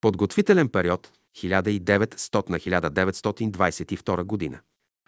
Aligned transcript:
Подготвителен 0.00 0.68
период 0.68 1.12
1900-1922 1.36 4.22
година. 4.22 4.60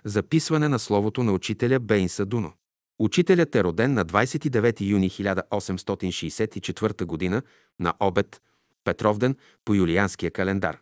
Записване 0.04 0.68
на 0.68 0.78
словото 0.78 1.22
на 1.22 1.32
учителя 1.32 1.80
Бейн 1.80 2.08
Садуно. 2.08 2.52
Учителят 2.98 3.54
е 3.54 3.64
роден 3.64 3.94
на 3.94 4.06
29 4.06 4.80
юни 4.80 5.10
1864 5.10 7.30
г. 7.30 7.42
на 7.80 7.94
обед, 8.00 8.42
Петровден 8.84 9.36
по 9.64 9.74
юлианския 9.74 10.30
календар. 10.30 10.78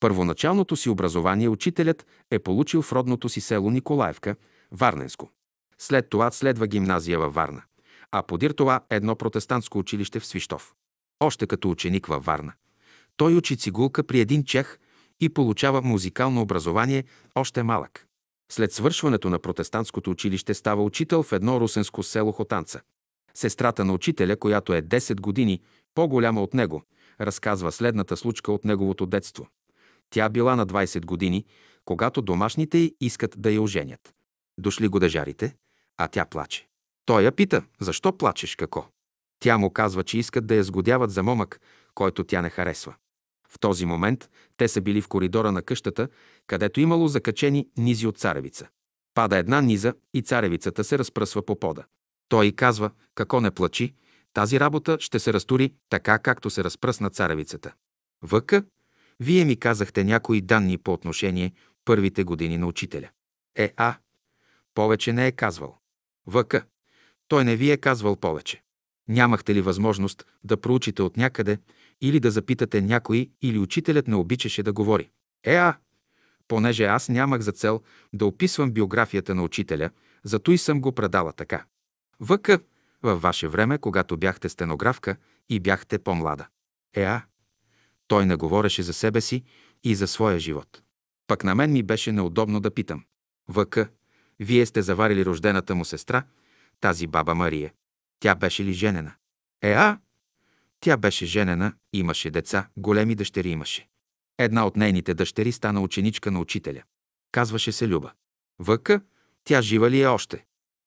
Първоначалното 0.00 0.76
си 0.76 0.88
образование 0.88 1.48
учителят 1.48 2.06
е 2.30 2.38
получил 2.38 2.82
в 2.82 2.92
родното 2.92 3.28
си 3.28 3.40
село 3.40 3.70
Николаевка, 3.70 4.36
Варненско. 4.72 5.30
След 5.78 6.10
това 6.10 6.30
следва 6.30 6.66
гимназия 6.66 7.18
във 7.18 7.34
Варна, 7.34 7.62
а 8.10 8.22
подир 8.22 8.50
това 8.50 8.80
едно 8.90 9.16
протестантско 9.16 9.78
училище 9.78 10.20
в 10.20 10.26
Свищов. 10.26 10.74
Още 11.20 11.46
като 11.46 11.70
ученик 11.70 12.06
във 12.06 12.24
Варна. 12.24 12.52
Той 13.20 13.34
учи 13.34 13.56
цигулка 13.56 14.04
при 14.04 14.20
един 14.20 14.44
чех 14.44 14.78
и 15.20 15.28
получава 15.28 15.82
музикално 15.82 16.40
образование 16.40 17.04
още 17.34 17.62
малък. 17.62 18.06
След 18.52 18.72
свършването 18.72 19.30
на 19.30 19.38
протестантското 19.38 20.10
училище 20.10 20.54
става 20.54 20.82
учител 20.82 21.22
в 21.22 21.32
едно 21.32 21.60
русенско 21.60 22.02
село 22.02 22.32
Хотанца. 22.32 22.80
Сестрата 23.34 23.84
на 23.84 23.92
учителя, 23.92 24.36
която 24.36 24.74
е 24.74 24.82
10 24.82 25.20
години 25.20 25.60
по-голяма 25.94 26.42
от 26.42 26.54
него, 26.54 26.82
разказва 27.20 27.72
следната 27.72 28.16
случка 28.16 28.52
от 28.52 28.64
неговото 28.64 29.06
детство. 29.06 29.46
Тя 30.10 30.28
била 30.28 30.56
на 30.56 30.66
20 30.66 31.04
години, 31.04 31.44
когато 31.84 32.22
домашните 32.22 32.78
й 32.78 32.94
искат 33.00 33.34
да 33.38 33.50
я 33.50 33.62
оженят. 33.62 34.14
Дошли 34.58 34.88
годежарите, 34.88 35.56
а 35.96 36.08
тя 36.08 36.24
плаче. 36.24 36.68
Той 37.04 37.22
я 37.22 37.32
пита, 37.32 37.62
защо 37.80 38.18
плачеш, 38.18 38.56
како? 38.56 38.86
Тя 39.40 39.58
му 39.58 39.70
казва, 39.70 40.04
че 40.04 40.18
искат 40.18 40.46
да 40.46 40.54
я 40.54 40.64
сгодяват 40.64 41.10
за 41.10 41.22
момък, 41.22 41.60
който 41.94 42.24
тя 42.24 42.42
не 42.42 42.50
харесва. 42.50 42.94
В 43.52 43.58
този 43.60 43.86
момент 43.86 44.30
те 44.56 44.68
са 44.68 44.80
били 44.80 45.00
в 45.00 45.08
коридора 45.08 45.52
на 45.52 45.62
къщата, 45.62 46.08
където 46.46 46.80
имало 46.80 47.08
закачени 47.08 47.68
низи 47.76 48.06
от 48.06 48.18
царевица. 48.18 48.68
Пада 49.14 49.36
една 49.36 49.60
низа 49.60 49.94
и 50.14 50.22
царевицата 50.22 50.84
се 50.84 50.98
разпръсва 50.98 51.46
по 51.46 51.60
пода. 51.60 51.84
Той 52.28 52.52
казва, 52.52 52.90
како 53.14 53.40
не 53.40 53.50
плачи, 53.50 53.94
тази 54.32 54.60
работа 54.60 54.96
ще 55.00 55.18
се 55.18 55.32
разтури 55.32 55.74
така, 55.88 56.18
както 56.18 56.50
се 56.50 56.64
разпръсна 56.64 57.10
царевицата. 57.10 57.72
Въка, 58.22 58.64
вие 59.20 59.44
ми 59.44 59.56
казахте 59.56 60.04
някои 60.04 60.40
данни 60.40 60.78
по 60.78 60.92
отношение 60.92 61.52
първите 61.84 62.24
години 62.24 62.58
на 62.58 62.66
учителя. 62.66 63.08
Е, 63.56 63.72
а, 63.76 63.94
повече 64.74 65.12
не 65.12 65.26
е 65.26 65.32
казвал. 65.32 65.78
Въка, 66.26 66.64
той 67.28 67.44
не 67.44 67.56
ви 67.56 67.70
е 67.70 67.76
казвал 67.76 68.16
повече. 68.16 68.62
Нямахте 69.08 69.54
ли 69.54 69.60
възможност 69.60 70.26
да 70.44 70.56
проучите 70.56 71.02
от 71.02 71.16
някъде 71.16 71.58
или 72.00 72.20
да 72.20 72.30
запитате 72.30 72.80
някой 72.80 73.30
или 73.42 73.58
учителят 73.58 74.08
не 74.08 74.16
обичаше 74.16 74.62
да 74.62 74.72
говори? 74.72 75.10
Е, 75.44 75.54
а, 75.54 75.76
понеже 76.48 76.84
аз 76.84 77.08
нямах 77.08 77.40
за 77.40 77.52
цел 77.52 77.82
да 78.12 78.26
описвам 78.26 78.72
биографията 78.72 79.34
на 79.34 79.42
учителя, 79.42 79.90
зато 80.24 80.52
и 80.52 80.58
съм 80.58 80.80
го 80.80 80.92
предала 80.92 81.32
така. 81.32 81.64
Въка, 82.20 82.58
във 83.02 83.22
ваше 83.22 83.48
време, 83.48 83.78
когато 83.78 84.16
бяхте 84.16 84.48
стенографка 84.48 85.16
и 85.48 85.60
бяхте 85.60 85.98
по-млада. 85.98 86.46
Е, 86.96 87.02
а, 87.02 87.22
той 88.08 88.26
не 88.26 88.36
говореше 88.36 88.82
за 88.82 88.92
себе 88.92 89.20
си 89.20 89.44
и 89.84 89.94
за 89.94 90.06
своя 90.06 90.38
живот. 90.38 90.82
Пък 91.26 91.44
на 91.44 91.54
мен 91.54 91.72
ми 91.72 91.82
беше 91.82 92.12
неудобно 92.12 92.60
да 92.60 92.70
питам. 92.70 93.04
Въка, 93.48 93.88
вие 94.40 94.66
сте 94.66 94.82
заварили 94.82 95.24
рождената 95.24 95.74
му 95.74 95.84
сестра, 95.84 96.22
тази 96.80 97.06
баба 97.06 97.34
Мария. 97.34 97.72
Тя 98.20 98.34
беше 98.34 98.64
ли 98.64 98.72
женена? 98.72 99.12
Е, 99.62 99.72
а? 99.72 99.98
Тя 100.80 100.96
беше 100.96 101.26
женена, 101.26 101.72
имаше 101.92 102.30
деца, 102.30 102.68
големи 102.76 103.14
дъщери 103.14 103.50
имаше. 103.50 103.88
Една 104.38 104.66
от 104.66 104.76
нейните 104.76 105.14
дъщери 105.14 105.52
стана 105.52 105.80
ученичка 105.80 106.30
на 106.30 106.40
учителя. 106.40 106.82
Казваше 107.32 107.72
се 107.72 107.88
Люба. 107.88 108.12
Въка, 108.58 109.00
тя 109.44 109.62
жива 109.62 109.90
ли 109.90 110.02
е 110.02 110.06
още? 110.06 110.44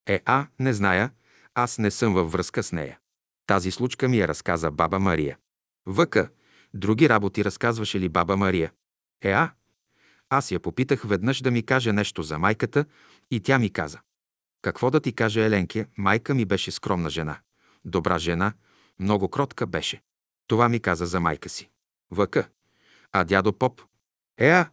Е, 0.08 0.22
а, 0.26 0.48
не 0.60 0.74
зная, 0.74 1.12
аз 1.56 1.78
не 1.78 1.92
съм 1.92 2.14
във 2.14 2.32
връзка 2.32 2.64
с 2.64 2.72
нея. 2.72 3.00
Тази 3.48 3.72
случка 3.72 4.10
ми 4.10 4.18
я 4.18 4.28
разказа 4.28 4.72
баба 4.72 5.00
Мария. 5.00 5.38
Въка, 5.86 6.30
други 6.74 7.10
работи 7.10 7.46
разказваше 7.46 8.00
ли 8.00 8.10
баба 8.10 8.38
Мария? 8.38 8.72
Е, 9.24 9.32
а, 9.32 9.52
аз 10.30 10.52
я 10.52 10.60
попитах 10.60 11.04
веднъж 11.04 11.42
да 11.42 11.52
ми 11.52 11.64
каже 11.64 11.94
нещо 11.94 12.24
за 12.24 12.40
майката 12.40 12.86
и 13.32 13.40
тя 13.40 13.60
ми 13.60 13.70
каза. 13.70 14.00
Какво 14.62 14.92
да 14.92 15.00
ти 15.00 15.14
каже 15.14 15.46
Еленке, 15.46 15.88
майка 15.98 16.34
ми 16.34 16.46
беше 16.46 16.72
скромна 16.72 17.10
жена. 17.10 17.40
Добра 17.86 18.20
жена, 18.20 18.54
много 19.00 19.30
кротка 19.30 19.68
беше. 19.68 20.02
Това 20.48 20.70
ми 20.70 20.80
каза 20.80 21.06
за 21.06 21.20
майка 21.20 21.50
си. 21.50 21.70
Въка. 22.12 22.50
А 23.12 23.24
дядо 23.24 23.54
Поп? 23.54 23.82
Еа! 24.38 24.70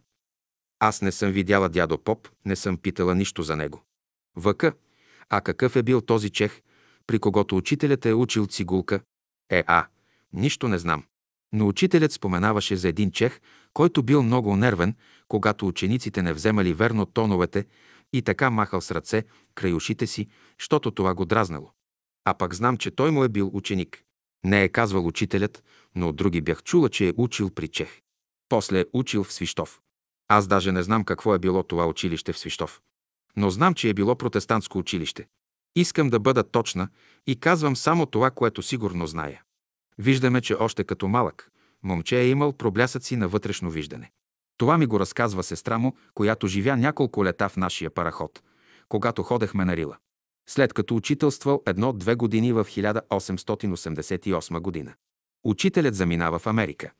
Аз 0.79 1.01
не 1.01 1.11
съм 1.11 1.31
видяла 1.31 1.69
дядо 1.69 1.97
Поп, 1.97 2.27
не 2.45 2.55
съм 2.55 2.77
питала 2.77 3.15
нищо 3.15 3.43
за 3.43 3.55
него. 3.55 3.83
Въка. 4.35 4.73
А 5.29 5.41
какъв 5.41 5.75
е 5.75 5.83
бил 5.83 6.01
този 6.01 6.29
чех, 6.29 6.61
при 7.07 7.19
когото 7.19 7.57
учителят 7.57 8.05
е 8.05 8.13
учил 8.13 8.47
цигулка? 8.47 9.01
Е, 9.49 9.63
а, 9.67 9.87
нищо 10.33 10.67
не 10.67 10.77
знам. 10.77 11.03
Но 11.53 11.67
учителят 11.67 12.11
споменаваше 12.11 12.75
за 12.75 12.87
един 12.87 13.11
чех, 13.11 13.39
който 13.73 14.03
бил 14.03 14.23
много 14.23 14.55
нервен, 14.55 14.95
когато 15.27 15.67
учениците 15.67 16.21
не 16.21 16.33
вземали 16.33 16.73
верно 16.73 17.05
тоновете 17.05 17.65
и 18.13 18.21
така 18.21 18.49
махал 18.49 18.81
с 18.81 18.91
ръце 18.91 19.23
край 19.55 19.73
ушите 19.73 20.07
си, 20.07 20.27
щото 20.57 20.91
това 20.91 21.13
го 21.13 21.25
дразнало. 21.25 21.71
А 22.25 22.33
пък 22.33 22.53
знам, 22.55 22.77
че 22.77 22.91
той 22.91 23.11
му 23.11 23.23
е 23.23 23.29
бил 23.29 23.51
ученик. 23.53 24.03
Не 24.45 24.63
е 24.63 24.69
казвал 24.69 25.07
учителят, 25.07 25.63
но 25.95 26.09
от 26.09 26.15
други 26.15 26.41
бях 26.41 26.63
чула, 26.63 26.89
че 26.89 27.07
е 27.07 27.13
учил 27.17 27.49
при 27.49 27.67
Чех. 27.67 28.01
После 28.49 28.79
е 28.79 28.85
учил 28.93 29.23
в 29.23 29.33
Свищов. 29.33 29.81
Аз 30.27 30.47
даже 30.47 30.71
не 30.71 30.83
знам 30.83 31.03
какво 31.03 31.35
е 31.35 31.39
било 31.39 31.63
това 31.63 31.87
училище 31.87 32.33
в 32.33 32.39
Свищов. 32.39 32.81
Но 33.37 33.49
знам, 33.49 33.73
че 33.73 33.89
е 33.89 33.93
било 33.93 34.15
протестантско 34.15 34.77
училище. 34.77 35.27
Искам 35.75 36.09
да 36.09 36.19
бъда 36.19 36.43
точна 36.43 36.89
и 37.27 37.39
казвам 37.39 37.75
само 37.75 38.05
това, 38.05 38.31
което 38.31 38.61
сигурно 38.61 39.07
зная. 39.07 39.41
Виждаме, 39.97 40.41
че 40.41 40.53
още 40.53 40.83
като 40.83 41.07
малък, 41.07 41.51
момче 41.83 42.19
е 42.19 42.29
имал 42.29 42.53
проблясъци 42.53 43.15
на 43.15 43.27
вътрешно 43.27 43.71
виждане. 43.71 44.11
Това 44.57 44.77
ми 44.77 44.85
го 44.85 44.99
разказва 44.99 45.43
сестра 45.43 45.77
му, 45.77 45.95
която 46.13 46.47
живя 46.47 46.77
няколко 46.77 47.25
лета 47.25 47.49
в 47.49 47.57
нашия 47.57 47.89
параход, 47.89 48.41
когато 48.89 49.23
ходехме 49.23 49.65
на 49.65 49.77
Рила. 49.77 49.97
След 50.47 50.73
като 50.73 50.95
учителствал 50.95 51.63
едно-две 51.65 52.15
години 52.15 52.53
в 52.53 52.65
1888 52.65 54.59
година. 54.59 54.93
Учителят 55.43 55.95
заминава 55.95 56.39
в 56.39 56.47
Америка. 56.47 56.91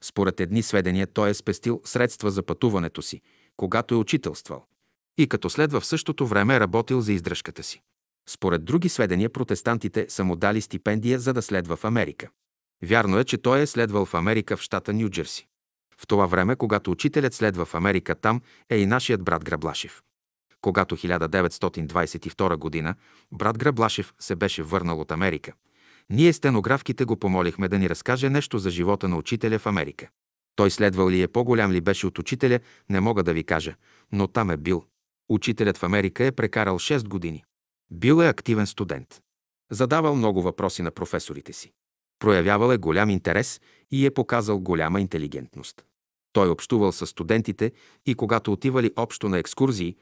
Според 0.00 0.40
едни 0.40 0.62
сведения 0.62 1.06
той 1.06 1.30
е 1.30 1.34
спестил 1.34 1.80
средства 1.84 2.30
за 2.30 2.42
пътуването 2.42 3.02
си, 3.02 3.20
когато 3.56 3.94
е 3.94 3.98
учителствал. 3.98 4.64
И 5.18 5.28
като 5.28 5.50
следва 5.50 5.80
в 5.80 5.86
същото 5.86 6.26
време 6.26 6.56
е 6.56 6.60
работил 6.60 7.00
за 7.00 7.12
издръжката 7.12 7.62
си. 7.62 7.82
Според 8.28 8.64
други 8.64 8.88
сведения 8.88 9.30
протестантите 9.30 10.06
са 10.08 10.24
му 10.24 10.36
дали 10.36 10.60
стипендия 10.60 11.18
за 11.18 11.32
да 11.32 11.42
следва 11.42 11.76
в 11.76 11.84
Америка. 11.84 12.28
Вярно 12.82 13.18
е, 13.18 13.24
че 13.24 13.38
той 13.38 13.60
е 13.60 13.66
следвал 13.66 14.04
в 14.04 14.14
Америка 14.14 14.56
в 14.56 14.60
щата 14.60 14.92
Нью 14.92 15.08
Джерси. 15.08 15.46
В 16.00 16.06
това 16.06 16.26
време, 16.26 16.56
когато 16.56 16.90
учителят 16.90 17.34
следва 17.34 17.64
в 17.64 17.74
Америка, 17.74 18.14
там 18.14 18.40
е 18.70 18.76
и 18.76 18.86
нашият 18.86 19.24
брат 19.24 19.44
Граблашев. 19.44 20.02
Когато 20.68 20.96
1922 20.96 22.56
година 22.56 22.94
брат 23.32 23.58
Граблашев 23.58 24.14
се 24.18 24.36
беше 24.36 24.62
върнал 24.62 25.00
от 25.00 25.12
Америка, 25.12 25.52
ние 26.10 26.32
стенографките 26.32 27.04
го 27.04 27.16
помолихме 27.16 27.68
да 27.68 27.78
ни 27.78 27.90
разкаже 27.90 28.30
нещо 28.30 28.58
за 28.58 28.70
живота 28.70 29.08
на 29.08 29.16
учителя 29.16 29.58
в 29.58 29.66
Америка. 29.66 30.08
Той 30.56 30.70
следвал 30.70 31.10
ли 31.10 31.22
е 31.22 31.28
по-голям 31.28 31.72
ли 31.72 31.80
беше 31.80 32.06
от 32.06 32.18
учителя, 32.18 32.60
не 32.88 33.00
мога 33.00 33.22
да 33.22 33.32
ви 33.32 33.44
кажа, 33.44 33.74
но 34.12 34.26
там 34.26 34.50
е 34.50 34.56
бил. 34.56 34.84
Учителят 35.28 35.78
в 35.78 35.82
Америка 35.82 36.24
е 36.24 36.32
прекарал 36.32 36.78
6 36.78 37.08
години. 37.08 37.44
Бил 37.90 38.22
е 38.22 38.28
активен 38.28 38.66
студент. 38.66 39.20
Задавал 39.70 40.14
много 40.14 40.42
въпроси 40.42 40.82
на 40.82 40.90
професорите 40.90 41.52
си. 41.52 41.72
Проявявал 42.18 42.72
е 42.72 42.78
голям 42.78 43.10
интерес 43.10 43.60
и 43.90 44.06
е 44.06 44.10
показал 44.10 44.58
голяма 44.60 45.00
интелигентност. 45.00 45.84
Той 46.32 46.48
общувал 46.48 46.92
с 46.92 47.06
студентите 47.06 47.72
и 48.06 48.14
когато 48.14 48.52
отивали 48.52 48.92
общо 48.96 49.28
на 49.28 49.38
екскурзии, 49.38 49.96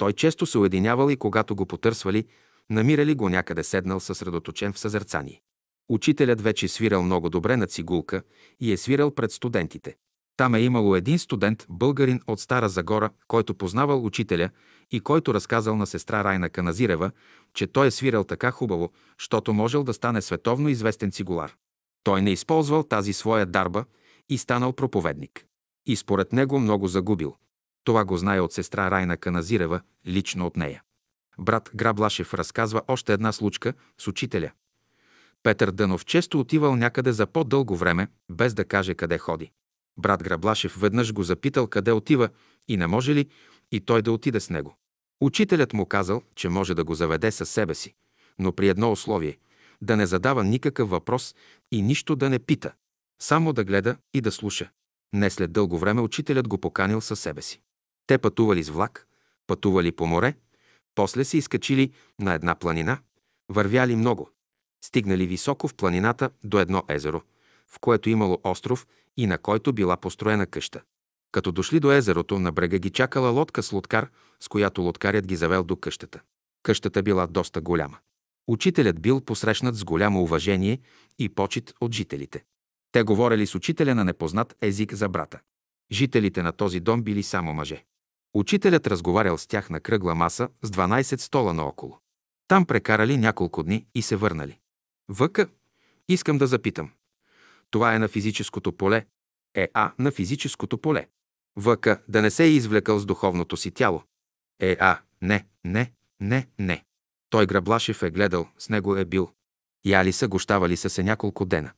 той 0.00 0.12
често 0.12 0.46
се 0.46 0.58
уединявал 0.58 1.10
и 1.10 1.16
когато 1.16 1.56
го 1.56 1.66
потърсвали, 1.66 2.24
намирали 2.70 3.14
го 3.14 3.28
някъде 3.28 3.64
седнал 3.64 4.00
съсредоточен 4.00 4.72
в 4.72 4.78
съзерцание. 4.78 5.40
Учителят 5.88 6.40
вече 6.40 6.68
свирал 6.68 7.02
много 7.02 7.30
добре 7.30 7.56
на 7.56 7.66
цигулка 7.66 8.22
и 8.60 8.72
е 8.72 8.76
свирал 8.76 9.10
пред 9.10 9.32
студентите. 9.32 9.96
Там 10.36 10.54
е 10.54 10.60
имало 10.60 10.96
един 10.96 11.18
студент, 11.18 11.66
българин 11.68 12.20
от 12.26 12.40
Стара 12.40 12.68
Загора, 12.68 13.10
който 13.28 13.54
познавал 13.54 14.04
учителя 14.04 14.50
и 14.90 15.00
който 15.00 15.34
разказал 15.34 15.76
на 15.76 15.86
сестра 15.86 16.24
Райна 16.24 16.50
Каназирева, 16.50 17.10
че 17.54 17.66
той 17.66 17.86
е 17.86 17.90
свирал 17.90 18.24
така 18.24 18.50
хубаво, 18.50 18.92
щото 19.18 19.52
можел 19.52 19.84
да 19.84 19.94
стане 19.94 20.22
световно 20.22 20.68
известен 20.68 21.12
цигулар. 21.12 21.54
Той 22.04 22.22
не 22.22 22.30
използвал 22.30 22.82
тази 22.82 23.12
своя 23.12 23.46
дарба 23.46 23.84
и 24.28 24.38
станал 24.38 24.72
проповедник. 24.72 25.44
И 25.86 25.96
според 25.96 26.32
него 26.32 26.58
много 26.58 26.86
загубил. 26.86 27.36
Това 27.84 28.04
го 28.04 28.16
знае 28.16 28.40
от 28.40 28.52
сестра 28.52 28.90
Райна 28.90 29.16
Каназирева, 29.16 29.80
лично 30.06 30.46
от 30.46 30.56
нея. 30.56 30.82
Брат 31.38 31.70
Граблашев 31.74 32.34
разказва 32.34 32.82
още 32.88 33.12
една 33.12 33.32
случка 33.32 33.74
с 33.98 34.08
учителя. 34.08 34.50
Петър 35.42 35.70
Дънов 35.70 36.04
често 36.04 36.40
отивал 36.40 36.76
някъде 36.76 37.12
за 37.12 37.26
по-дълго 37.26 37.76
време, 37.76 38.08
без 38.30 38.54
да 38.54 38.64
каже 38.64 38.94
къде 38.94 39.18
ходи. 39.18 39.50
Брат 39.98 40.22
Граблашев 40.22 40.80
веднъж 40.80 41.12
го 41.12 41.22
запитал 41.22 41.66
къде 41.66 41.92
отива 41.92 42.28
и 42.68 42.76
не 42.76 42.86
може 42.86 43.14
ли 43.14 43.28
и 43.72 43.80
той 43.80 44.02
да 44.02 44.12
отиде 44.12 44.40
с 44.40 44.50
него. 44.50 44.76
Учителят 45.20 45.72
му 45.72 45.86
казал, 45.86 46.22
че 46.34 46.48
може 46.48 46.74
да 46.74 46.84
го 46.84 46.94
заведе 46.94 47.30
със 47.30 47.50
себе 47.50 47.74
си, 47.74 47.94
но 48.38 48.52
при 48.52 48.68
едно 48.68 48.92
условие– 48.92 49.38
да 49.82 49.96
не 49.96 50.06
задава 50.06 50.44
никакъв 50.44 50.90
въпрос 50.90 51.34
и 51.72 51.82
нищо 51.82 52.16
да 52.16 52.30
не 52.30 52.38
пита, 52.38 52.72
само 53.22 53.52
да 53.52 53.64
гледа 53.64 53.96
и 54.14 54.20
да 54.20 54.32
слуша. 54.32 54.70
Не 55.12 55.30
след 55.30 55.52
дълго 55.52 55.78
време 55.78 56.00
учителят 56.00 56.48
го 56.48 56.58
поканил 56.58 57.00
със 57.00 57.20
себе 57.20 57.42
си. 57.42 57.60
Те 58.10 58.18
пътували 58.18 58.62
с 58.62 58.68
влак, 58.68 59.06
пътували 59.46 59.92
по 59.92 60.06
море, 60.06 60.34
после 60.94 61.24
се 61.24 61.38
изкачили 61.38 61.92
на 62.18 62.34
една 62.34 62.54
планина, 62.54 62.98
вървяли 63.48 63.96
много. 63.96 64.30
Стигнали 64.84 65.26
високо 65.26 65.68
в 65.68 65.74
планината 65.74 66.30
до 66.44 66.58
едно 66.58 66.82
езеро, 66.88 67.22
в 67.68 67.78
което 67.80 68.10
имало 68.10 68.38
остров 68.44 68.86
и 69.16 69.26
на 69.26 69.38
който 69.38 69.72
била 69.72 69.96
построена 69.96 70.46
къща. 70.46 70.82
Като 71.32 71.52
дошли 71.52 71.80
до 71.80 71.92
езерото, 71.92 72.38
на 72.38 72.52
брега 72.52 72.78
ги 72.78 72.90
чакала 72.90 73.30
лодка 73.30 73.62
с 73.62 73.72
лодкар, 73.72 74.10
с 74.40 74.48
която 74.48 74.82
лодкарят 74.82 75.26
ги 75.26 75.36
завел 75.36 75.64
до 75.64 75.76
къщата. 75.76 76.20
Къщата 76.62 77.02
била 77.02 77.26
доста 77.26 77.60
голяма. 77.60 77.98
Учителят 78.48 79.00
бил 79.00 79.20
посрещнат 79.20 79.76
с 79.76 79.84
голямо 79.84 80.22
уважение 80.22 80.80
и 81.18 81.28
почет 81.28 81.74
от 81.80 81.94
жителите. 81.94 82.44
Те 82.92 83.02
говорили 83.02 83.46
с 83.46 83.54
учителя 83.54 83.94
на 83.94 84.04
непознат 84.04 84.56
език 84.60 84.94
за 84.94 85.08
брата. 85.08 85.40
Жителите 85.92 86.42
на 86.42 86.52
този 86.52 86.80
дом 86.80 87.02
били 87.02 87.22
само 87.22 87.54
мъже. 87.54 87.84
Учителят 88.34 88.86
разговарял 88.86 89.38
с 89.38 89.46
тях 89.46 89.70
на 89.70 89.80
кръгла 89.80 90.14
маса 90.14 90.48
с 90.62 90.70
12 90.70 91.16
стола 91.20 91.54
наоколо. 91.54 91.98
Там 92.48 92.66
прекарали 92.66 93.16
няколко 93.16 93.62
дни 93.62 93.86
и 93.94 94.02
се 94.02 94.16
върнали. 94.16 94.58
Въка, 95.08 95.48
искам 96.08 96.38
да 96.38 96.46
запитам. 96.46 96.90
Това 97.70 97.94
е 97.94 97.98
на 97.98 98.08
физическото 98.08 98.72
поле. 98.72 99.06
Е 99.54 99.68
А 99.74 99.92
на 99.98 100.10
физическото 100.10 100.78
поле. 100.78 101.08
Въка, 101.56 102.02
да 102.08 102.22
не 102.22 102.30
се 102.30 102.44
е 102.44 102.50
извлекал 102.50 102.98
с 102.98 103.06
духовното 103.06 103.56
си 103.56 103.70
тяло. 103.70 104.02
Е 104.60 104.76
А, 104.80 104.98
не, 105.22 105.46
не, 105.64 105.92
не, 106.20 106.48
не. 106.58 106.84
Той 107.30 107.46
Граблашев 107.46 108.02
е 108.02 108.10
гледал, 108.10 108.48
с 108.58 108.68
него 108.68 108.96
е 108.96 109.04
бил. 109.04 109.30
Яли 109.84 110.12
са, 110.12 110.28
гощавали 110.28 110.76
са 110.76 110.90
се 110.90 111.02
няколко 111.02 111.44
дена. 111.44 111.72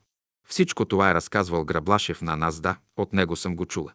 Всичко 0.48 0.84
това 0.84 1.10
е 1.10 1.14
разказвал 1.14 1.64
Граблашев 1.64 2.22
на 2.22 2.36
нас, 2.36 2.60
да, 2.60 2.78
от 2.96 3.12
него 3.12 3.36
съм 3.36 3.56
го 3.56 3.66
чула. 3.66 3.92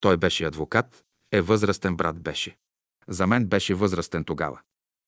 Той 0.00 0.16
беше 0.16 0.44
адвокат, 0.44 1.04
е 1.32 1.40
възрастен 1.40 1.96
брат 1.96 2.20
беше. 2.20 2.56
За 3.08 3.26
мен 3.26 3.46
беше 3.46 3.74
възрастен 3.74 4.24
тогава. 4.24 4.60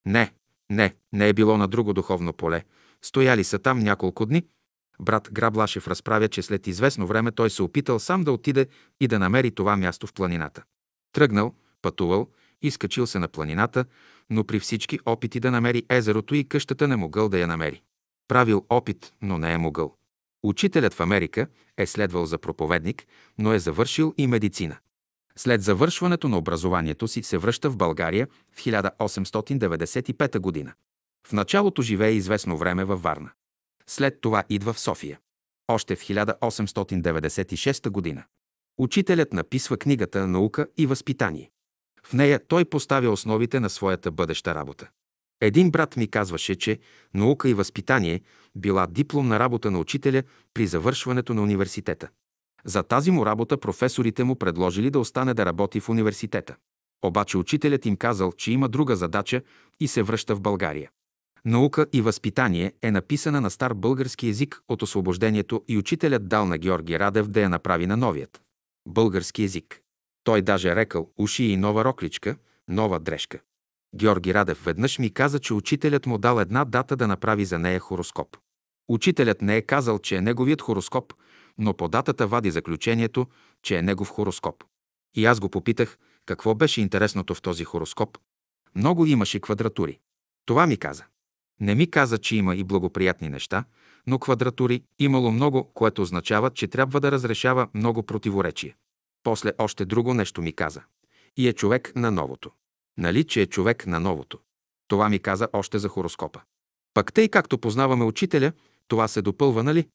Не, 0.06 0.32
не, 0.70 0.94
не 1.12 1.28
е 1.28 1.32
било 1.32 1.56
на 1.56 1.68
друго 1.68 1.92
духовно 1.92 2.32
поле. 2.32 2.64
Стояли 3.02 3.44
са 3.44 3.58
там 3.58 3.78
няколко 3.78 4.26
дни. 4.26 4.44
Брат 5.00 5.28
Граблашев 5.32 5.88
разправя, 5.88 6.28
че 6.28 6.42
след 6.42 6.66
известно 6.66 7.06
време 7.06 7.32
той 7.32 7.50
се 7.50 7.62
опитал 7.62 7.98
сам 7.98 8.24
да 8.24 8.32
отиде 8.32 8.66
и 9.00 9.08
да 9.08 9.18
намери 9.18 9.50
това 9.50 9.76
място 9.76 10.06
в 10.06 10.12
планината. 10.12 10.62
Тръгнал, 11.12 11.54
пътувал, 11.82 12.28
изкачил 12.62 13.06
се 13.06 13.18
на 13.18 13.28
планината, 13.28 13.84
но 14.30 14.44
при 14.44 14.60
всички 14.60 14.98
опити 15.06 15.40
да 15.40 15.50
намери 15.50 15.86
езерото 15.88 16.34
и 16.34 16.48
къщата 16.48 16.88
не 16.88 16.96
могъл 16.96 17.28
да 17.28 17.38
я 17.38 17.46
намери. 17.46 17.82
Правил 18.28 18.66
опит, 18.68 19.12
но 19.22 19.38
не 19.38 19.52
е 19.52 19.58
могъл. 19.58 19.96
Учителят 20.42 20.94
в 20.94 21.00
Америка 21.00 21.46
е 21.78 21.86
следвал 21.86 22.26
за 22.26 22.38
проповедник, 22.38 23.06
но 23.38 23.52
е 23.52 23.58
завършил 23.58 24.14
и 24.18 24.26
медицина. 24.26 24.78
След 25.36 25.62
завършването 25.62 26.28
на 26.28 26.38
образованието 26.38 27.08
си 27.08 27.22
се 27.22 27.38
връща 27.38 27.70
в 27.70 27.76
България 27.76 28.28
в 28.52 28.56
1895 28.56 30.38
година. 30.38 30.72
В 31.26 31.32
началото 31.32 31.82
живее 31.82 32.10
известно 32.10 32.56
време 32.56 32.84
във 32.84 33.02
Варна. 33.02 33.30
След 33.86 34.20
това 34.20 34.44
идва 34.48 34.72
в 34.72 34.80
София. 34.80 35.18
Още 35.68 35.96
в 35.96 36.00
1896 36.00 37.90
година. 37.90 38.24
Учителят 38.78 39.32
написва 39.32 39.76
книгата 39.76 40.26
«Наука 40.26 40.66
и 40.76 40.86
възпитание». 40.86 41.50
В 42.04 42.12
нея 42.12 42.40
той 42.48 42.64
поставя 42.64 43.10
основите 43.10 43.60
на 43.60 43.70
своята 43.70 44.10
бъдеща 44.10 44.54
работа. 44.54 44.88
Един 45.40 45.70
брат 45.70 45.96
ми 45.96 46.08
казваше, 46.08 46.54
че 46.54 46.78
наука 47.14 47.48
и 47.48 47.54
възпитание 47.54 48.20
била 48.56 48.86
дипломна 48.86 49.38
работа 49.38 49.70
на 49.70 49.78
учителя 49.78 50.22
при 50.54 50.66
завършването 50.66 51.34
на 51.34 51.42
университета. 51.42 52.08
За 52.64 52.82
тази 52.82 53.10
му 53.10 53.26
работа 53.26 53.56
професорите 53.56 54.24
му 54.24 54.36
предложили 54.36 54.90
да 54.90 54.98
остане 54.98 55.34
да 55.34 55.46
работи 55.46 55.80
в 55.80 55.88
университета. 55.88 56.56
Обаче 57.04 57.38
учителят 57.38 57.86
им 57.86 57.96
казал, 57.96 58.32
че 58.32 58.52
има 58.52 58.68
друга 58.68 58.96
задача 58.96 59.42
и 59.80 59.88
се 59.88 60.02
връща 60.02 60.34
в 60.34 60.40
България. 60.40 60.90
Наука 61.44 61.86
и 61.92 62.00
възпитание 62.00 62.72
е 62.82 62.90
написана 62.90 63.40
на 63.40 63.50
стар 63.50 63.74
български 63.74 64.28
език 64.28 64.62
от 64.68 64.82
освобождението 64.82 65.62
и 65.68 65.78
учителят 65.78 66.28
дал 66.28 66.46
на 66.46 66.58
Георги 66.58 66.98
Радев 66.98 67.28
да 67.28 67.40
я 67.40 67.48
направи 67.48 67.86
на 67.86 67.96
новият 67.96 68.42
български 68.88 69.42
език. 69.42 69.80
Той 70.24 70.42
даже 70.42 70.76
рекал 70.76 71.10
уши 71.18 71.44
и 71.44 71.56
нова 71.56 71.84
рокличка, 71.84 72.36
нова 72.68 73.00
дрежка. 73.00 73.38
Георги 73.96 74.34
Радев 74.34 74.64
веднъж 74.64 74.98
ми 74.98 75.10
каза, 75.10 75.38
че 75.38 75.54
учителят 75.54 76.06
му 76.06 76.18
дал 76.18 76.40
една 76.40 76.64
дата 76.64 76.96
да 76.96 77.06
направи 77.06 77.44
за 77.44 77.58
нея 77.58 77.80
хороскоп. 77.80 78.36
Учителят 78.88 79.42
не 79.42 79.56
е 79.56 79.62
казал, 79.62 79.98
че 79.98 80.16
е 80.16 80.20
неговият 80.20 80.62
хороскоп, 80.62 81.12
но 81.58 81.74
по 81.74 81.88
датата 81.88 82.26
вади 82.26 82.50
заключението, 82.50 83.26
че 83.62 83.76
е 83.76 83.82
негов 83.82 84.08
хороскоп. 84.08 84.64
И 85.14 85.26
аз 85.26 85.40
го 85.40 85.48
попитах, 85.48 85.98
какво 86.26 86.54
беше 86.54 86.80
интересното 86.80 87.34
в 87.34 87.42
този 87.42 87.64
хороскоп. 87.64 88.18
Много 88.74 89.06
имаше 89.06 89.40
квадратури. 89.40 89.98
Това 90.46 90.66
ми 90.66 90.76
каза. 90.76 91.04
Не 91.60 91.74
ми 91.74 91.90
каза, 91.90 92.18
че 92.18 92.36
има 92.36 92.56
и 92.56 92.64
благоприятни 92.64 93.28
неща, 93.28 93.64
но 94.06 94.18
квадратури 94.18 94.82
имало 94.98 95.30
много, 95.30 95.70
което 95.74 96.02
означава, 96.02 96.50
че 96.50 96.68
трябва 96.68 97.00
да 97.00 97.12
разрешава 97.12 97.68
много 97.74 98.02
противоречия. 98.02 98.74
После 99.22 99.52
още 99.58 99.84
друго 99.84 100.14
нещо 100.14 100.42
ми 100.42 100.52
каза. 100.52 100.82
И 101.36 101.48
е 101.48 101.52
човек 101.52 101.92
на 101.96 102.10
новото. 102.10 102.50
Нали, 102.98 103.24
че 103.24 103.42
е 103.42 103.46
човек 103.46 103.86
на 103.86 104.00
новото? 104.00 104.38
Това 104.88 105.08
ми 105.08 105.18
каза 105.18 105.48
още 105.52 105.78
за 105.78 105.88
хороскопа. 105.88 106.40
Пък 106.94 107.12
тъй 107.12 107.28
както 107.28 107.58
познаваме 107.58 108.04
учителя, 108.04 108.52
това 108.88 109.08
се 109.08 109.22
допълва, 109.22 109.62
нали? 109.62 109.88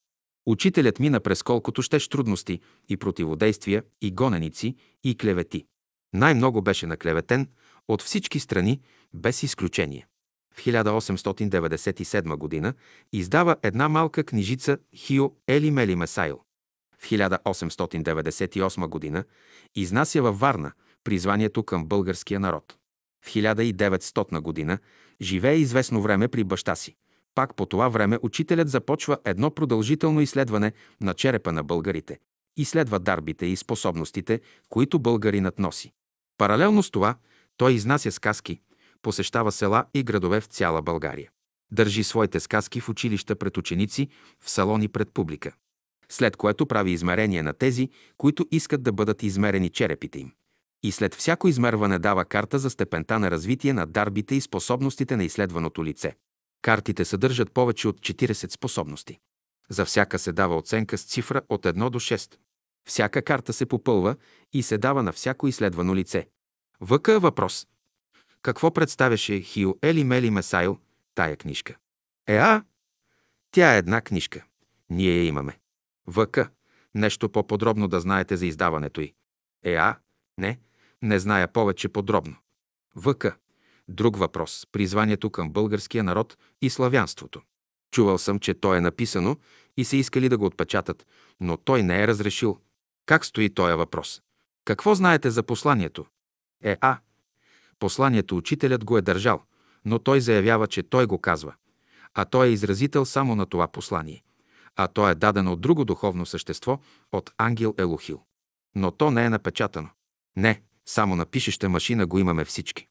Учителят 0.47 0.99
мина 0.99 1.19
през 1.19 1.43
колкото 1.43 1.81
щеш 1.81 2.07
трудности 2.07 2.59
и 2.89 2.97
противодействия, 2.97 3.83
и 4.01 4.11
гоненици, 4.11 4.75
и 5.03 5.17
клевети. 5.17 5.65
Най-много 6.13 6.61
беше 6.61 6.87
наклеветен 6.87 7.47
от 7.87 8.01
всички 8.01 8.39
страни, 8.39 8.81
без 9.13 9.43
изключение. 9.43 10.07
В 10.53 10.65
1897 10.65 12.61
г. 12.61 12.73
издава 13.13 13.55
една 13.63 13.89
малка 13.89 14.23
книжица 14.23 14.77
Хио 14.95 15.31
Ели 15.47 15.71
Мели 15.71 15.95
Месайл 15.95 16.41
в 16.99 17.09
1898 17.09 19.13
г. 19.13 19.23
изнася 19.75 20.21
във 20.21 20.39
Варна 20.39 20.71
призванието 21.03 21.63
към 21.63 21.85
българския 21.85 22.39
народ. 22.39 22.77
В 23.25 23.29
1900 23.29 24.67
г. 24.67 24.77
живее 25.21 25.55
известно 25.55 26.01
време 26.01 26.27
при 26.27 26.43
баща 26.43 26.75
си. 26.75 26.95
Пак 27.37 27.55
по 27.55 27.65
това 27.65 27.89
време 27.89 28.19
учителят 28.21 28.69
започва 28.69 29.17
едно 29.25 29.51
продължително 29.51 30.21
изследване 30.21 30.71
на 31.01 31.13
черепа 31.13 31.51
на 31.51 31.63
българите. 31.63 32.19
Изследва 32.57 32.99
дарбите 32.99 33.45
и 33.45 33.55
способностите, 33.55 34.41
които 34.69 34.99
българинът 34.99 35.59
носи. 35.59 35.91
Паралелно 36.37 36.83
с 36.83 36.91
това, 36.91 37.15
той 37.57 37.73
изнася 37.73 38.11
сказки, 38.11 38.59
посещава 39.01 39.51
села 39.51 39.85
и 39.93 40.03
градове 40.03 40.41
в 40.41 40.45
цяла 40.45 40.81
България. 40.81 41.29
Държи 41.71 42.03
своите 42.03 42.39
сказки 42.39 42.79
в 42.79 42.89
училища 42.89 43.35
пред 43.35 43.57
ученици, 43.57 44.07
в 44.41 44.49
салони 44.49 44.87
пред 44.87 45.11
публика 45.13 45.51
след 46.09 46.37
което 46.37 46.65
прави 46.65 46.91
измерение 46.91 47.43
на 47.43 47.53
тези, 47.53 47.89
които 48.17 48.45
искат 48.51 48.83
да 48.83 48.91
бъдат 48.91 49.23
измерени 49.23 49.69
черепите 49.69 50.19
им. 50.19 50.31
И 50.83 50.91
след 50.91 51.15
всяко 51.15 51.47
измерване 51.47 51.99
дава 51.99 52.25
карта 52.25 52.59
за 52.59 52.69
степента 52.69 53.19
на 53.19 53.31
развитие 53.31 53.73
на 53.73 53.85
дарбите 53.85 54.35
и 54.35 54.41
способностите 54.41 55.17
на 55.17 55.23
изследваното 55.23 55.85
лице. 55.85 56.15
Картите 56.61 57.05
съдържат 57.05 57.51
повече 57.51 57.87
от 57.87 57.99
40 57.99 58.51
способности. 58.51 59.19
За 59.69 59.85
всяка 59.85 60.19
се 60.19 60.31
дава 60.31 60.57
оценка 60.57 60.97
с 60.97 61.03
цифра 61.03 61.41
от 61.49 61.65
1 61.65 61.89
до 61.89 61.99
6. 61.99 62.35
Всяка 62.87 63.21
карта 63.21 63.53
се 63.53 63.65
попълва 63.65 64.15
и 64.53 64.63
се 64.63 64.77
дава 64.77 65.03
на 65.03 65.11
всяко 65.11 65.47
изследвано 65.47 65.95
лице. 65.95 66.27
ВК 66.85 67.07
въпрос. 67.07 67.67
Какво 68.41 68.73
представяше 68.73 69.41
Хио 69.41 69.75
Ели 69.81 70.03
Мели 70.03 70.29
Месайл, 70.29 70.77
тая 71.15 71.35
книжка? 71.35 71.77
Еа, 72.27 72.63
тя 73.51 73.75
е 73.75 73.77
една 73.77 74.01
книжка. 74.01 74.45
Ние 74.89 75.17
я 75.17 75.25
имаме. 75.25 75.59
ВК. 76.11 76.39
Нещо 76.95 77.29
по-подробно 77.29 77.87
да 77.87 77.99
знаете 77.99 78.37
за 78.37 78.45
издаването 78.45 79.01
й. 79.01 79.13
ЕА. 79.63 79.95
Не. 80.37 80.59
Не 81.01 81.19
зная 81.19 81.47
повече 81.47 81.89
подробно. 81.89 82.35
ВК. 82.99 83.25
Друг 83.89 84.17
въпрос. 84.17 84.67
Призванието 84.71 85.29
към 85.29 85.51
българския 85.51 86.03
народ 86.03 86.37
и 86.61 86.69
славянството. 86.69 87.41
Чувал 87.91 88.17
съм, 88.17 88.39
че 88.39 88.53
то 88.53 88.75
е 88.75 88.81
написано 88.81 89.37
и 89.77 89.85
са 89.85 89.97
искали 89.97 90.29
да 90.29 90.37
го 90.37 90.45
отпечатат, 90.45 91.07
но 91.39 91.57
той 91.57 91.83
не 91.83 92.03
е 92.03 92.07
разрешил. 92.07 92.57
Как 93.05 93.25
стои 93.25 93.53
този 93.53 93.73
въпрос? 93.73 94.21
Какво 94.65 94.95
знаете 94.95 95.29
за 95.29 95.43
посланието? 95.43 96.05
ЕА. 96.63 96.97
Посланието 97.79 98.37
учителят 98.37 98.85
го 98.85 98.97
е 98.97 99.01
държал, 99.01 99.43
но 99.85 99.99
той 99.99 100.21
заявява, 100.21 100.67
че 100.67 100.83
той 100.83 101.05
го 101.05 101.19
казва. 101.19 101.53
А 102.13 102.25
той 102.25 102.47
е 102.47 102.51
изразител 102.51 103.05
само 103.05 103.35
на 103.35 103.45
това 103.45 103.67
послание 103.67 104.23
а 104.77 104.87
то 104.87 105.09
е 105.09 105.15
дадено 105.15 105.53
от 105.53 105.61
друго 105.61 105.85
духовно 105.85 106.25
същество, 106.25 106.79
от 107.11 107.31
ангел 107.37 107.75
Елохил. 107.77 108.21
Но 108.75 108.91
то 108.91 109.11
не 109.11 109.25
е 109.25 109.29
напечатано. 109.29 109.89
Не, 110.35 110.61
само 110.85 111.15
на 111.15 111.25
пишеща 111.25 111.69
машина 111.69 112.05
го 112.05 112.19
имаме 112.19 112.45
всички. 112.45 112.87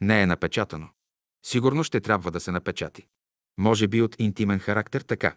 Не 0.00 0.22
е 0.22 0.26
напечатано. 0.26 0.88
Сигурно 1.46 1.84
ще 1.84 2.00
трябва 2.00 2.30
да 2.30 2.40
се 2.40 2.50
напечати. 2.50 3.06
Може 3.58 3.88
би 3.88 4.02
от 4.02 4.16
интимен 4.18 4.58
характер 4.58 5.00
така. 5.00 5.36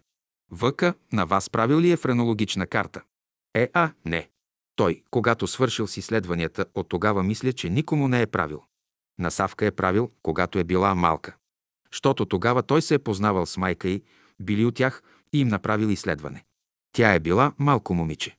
ВК 0.51 0.83
на 1.13 1.25
вас 1.25 1.49
правил 1.49 1.79
ли 1.79 1.91
е 1.91 1.97
френологична 1.97 2.67
карта? 2.67 3.01
Е, 3.53 3.69
а, 3.73 3.91
не. 4.05 4.29
Той, 4.75 5.03
когато 5.09 5.47
свършил 5.47 5.87
с 5.87 5.97
изследванията, 5.97 6.65
от 6.75 6.89
тогава 6.89 7.23
мисля, 7.23 7.53
че 7.53 7.69
никому 7.69 8.07
не 8.07 8.21
е 8.21 8.27
правил. 8.27 8.63
На 9.19 9.31
Савка 9.31 9.65
е 9.65 9.71
правил, 9.71 10.11
когато 10.21 10.59
е 10.59 10.63
била 10.63 10.95
малка. 10.95 11.35
Щото 11.91 12.25
тогава 12.25 12.63
той 12.63 12.81
се 12.81 12.93
е 12.93 12.99
познавал 12.99 13.45
с 13.45 13.57
майка 13.57 13.89
й, 13.89 14.03
били 14.39 14.65
от 14.65 14.75
тях 14.75 15.03
и 15.33 15.39
им 15.39 15.47
направил 15.47 15.87
изследване. 15.87 16.45
Тя 16.91 17.13
е 17.13 17.19
била 17.19 17.53
малко 17.59 17.93
момиче. 17.93 18.37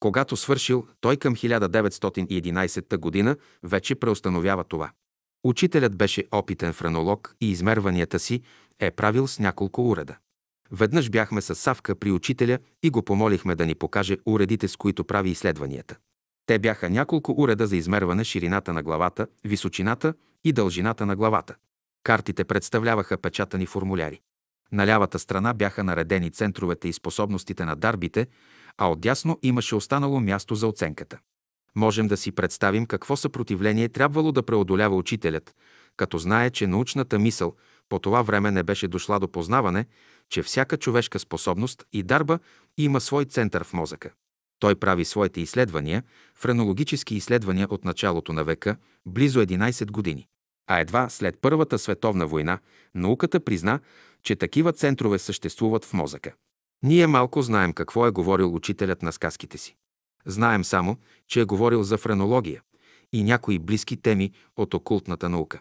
Когато 0.00 0.36
свършил, 0.36 0.86
той 1.00 1.16
към 1.16 1.36
1911 1.36 2.96
година 2.96 3.36
вече 3.62 3.94
преустановява 3.94 4.64
това. 4.64 4.90
Учителят 5.44 5.96
беше 5.96 6.24
опитен 6.32 6.72
френолог 6.72 7.34
и 7.40 7.50
измерванията 7.50 8.18
си 8.18 8.42
е 8.80 8.90
правил 8.90 9.26
с 9.26 9.38
няколко 9.38 9.90
уреда. 9.90 10.16
Веднъж 10.70 11.10
бяхме 11.10 11.40
с 11.40 11.54
Савка 11.54 11.94
при 11.94 12.10
учителя 12.10 12.58
и 12.82 12.90
го 12.90 13.02
помолихме 13.02 13.54
да 13.54 13.66
ни 13.66 13.74
покаже 13.74 14.16
уредите, 14.26 14.68
с 14.68 14.76
които 14.76 15.04
прави 15.04 15.30
изследванията. 15.30 15.96
Те 16.46 16.58
бяха 16.58 16.90
няколко 16.90 17.34
уреда 17.36 17.66
за 17.66 17.76
измерване 17.76 18.24
ширината 18.24 18.72
на 18.72 18.82
главата, 18.82 19.26
височината 19.44 20.14
и 20.44 20.52
дължината 20.52 21.06
на 21.06 21.16
главата. 21.16 21.54
Картите 22.02 22.44
представляваха 22.44 23.18
печатани 23.18 23.66
формуляри. 23.66 24.20
На 24.72 24.86
лявата 24.86 25.18
страна 25.18 25.54
бяха 25.54 25.84
наредени 25.84 26.30
центровете 26.30 26.88
и 26.88 26.92
способностите 26.92 27.64
на 27.64 27.76
дарбите, 27.76 28.26
а 28.78 28.90
отдясно 28.90 29.38
имаше 29.42 29.74
останало 29.74 30.20
място 30.20 30.54
за 30.54 30.66
оценката. 30.66 31.18
Можем 31.76 32.08
да 32.08 32.16
си 32.16 32.32
представим 32.32 32.86
какво 32.86 33.16
съпротивление 33.16 33.88
трябвало 33.88 34.32
да 34.32 34.42
преодолява 34.42 34.96
учителят, 34.96 35.54
като 35.96 36.18
знае, 36.18 36.50
че 36.50 36.66
научната 36.66 37.18
мисъл 37.18 37.54
по 37.88 37.98
това 37.98 38.22
време 38.22 38.50
не 38.50 38.62
беше 38.62 38.88
дошла 38.88 39.20
до 39.20 39.28
познаване, 39.28 39.86
че 40.30 40.42
всяка 40.42 40.76
човешка 40.76 41.18
способност 41.18 41.84
и 41.92 42.02
дарба 42.02 42.38
има 42.78 43.00
свой 43.00 43.24
център 43.24 43.64
в 43.64 43.72
мозъка. 43.72 44.10
Той 44.58 44.74
прави 44.74 45.04
своите 45.04 45.40
изследвания, 45.40 46.02
френологически 46.34 47.14
изследвания 47.14 47.66
от 47.70 47.84
началото 47.84 48.32
на 48.32 48.44
века, 48.44 48.76
близо 49.06 49.40
11 49.40 49.90
години. 49.90 50.28
А 50.66 50.80
едва 50.80 51.08
след 51.08 51.38
Първата 51.40 51.78
световна 51.78 52.26
война 52.26 52.58
науката 52.94 53.40
призна, 53.40 53.80
че 54.22 54.36
такива 54.36 54.72
центрове 54.72 55.18
съществуват 55.18 55.84
в 55.84 55.92
мозъка. 55.92 56.32
Ние 56.82 57.06
малко 57.06 57.42
знаем 57.42 57.72
какво 57.72 58.06
е 58.06 58.10
говорил 58.10 58.54
учителят 58.54 59.02
на 59.02 59.12
сказките 59.12 59.58
си. 59.58 59.76
Знаем 60.28 60.64
само, 60.64 60.96
че 61.26 61.40
е 61.40 61.44
говорил 61.44 61.82
за 61.82 61.98
френология 61.98 62.62
и 63.12 63.22
някои 63.22 63.58
близки 63.58 63.96
теми 63.96 64.32
от 64.56 64.74
окултната 64.74 65.28
наука. 65.28 65.60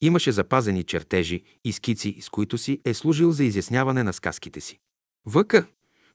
Имаше 0.00 0.32
запазени 0.32 0.84
чертежи 0.84 1.42
и 1.64 1.72
скици, 1.72 2.16
с 2.20 2.28
които 2.28 2.58
си 2.58 2.80
е 2.84 2.94
служил 2.94 3.32
за 3.32 3.44
изясняване 3.44 4.02
на 4.02 4.12
сказките 4.12 4.60
си. 4.60 4.78
Въка, 5.26 5.66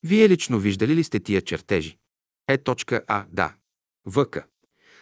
вие 0.03 0.29
лично 0.29 0.59
виждали 0.59 0.95
ли 0.95 1.03
сте 1.03 1.19
тия 1.19 1.41
чертежи? 1.41 1.97
Е 2.47 2.57
точка 2.57 3.01
А, 3.07 3.25
да. 3.31 3.55
Въка. 4.05 4.45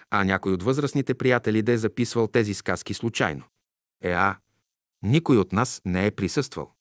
А 0.09 0.23
някой 0.23 0.53
от 0.53 0.63
възрастните 0.63 1.13
приятели 1.13 1.61
да 1.61 1.71
е 1.71 1.77
записвал 1.77 2.27
тези 2.27 2.53
сказки 2.53 2.93
случайно. 2.93 3.43
Е, 4.03 4.11
а. 4.11 4.37
Никой 5.03 5.37
от 5.37 5.53
нас 5.53 5.81
не 5.85 6.05
е 6.05 6.11
присъствал. 6.11 6.73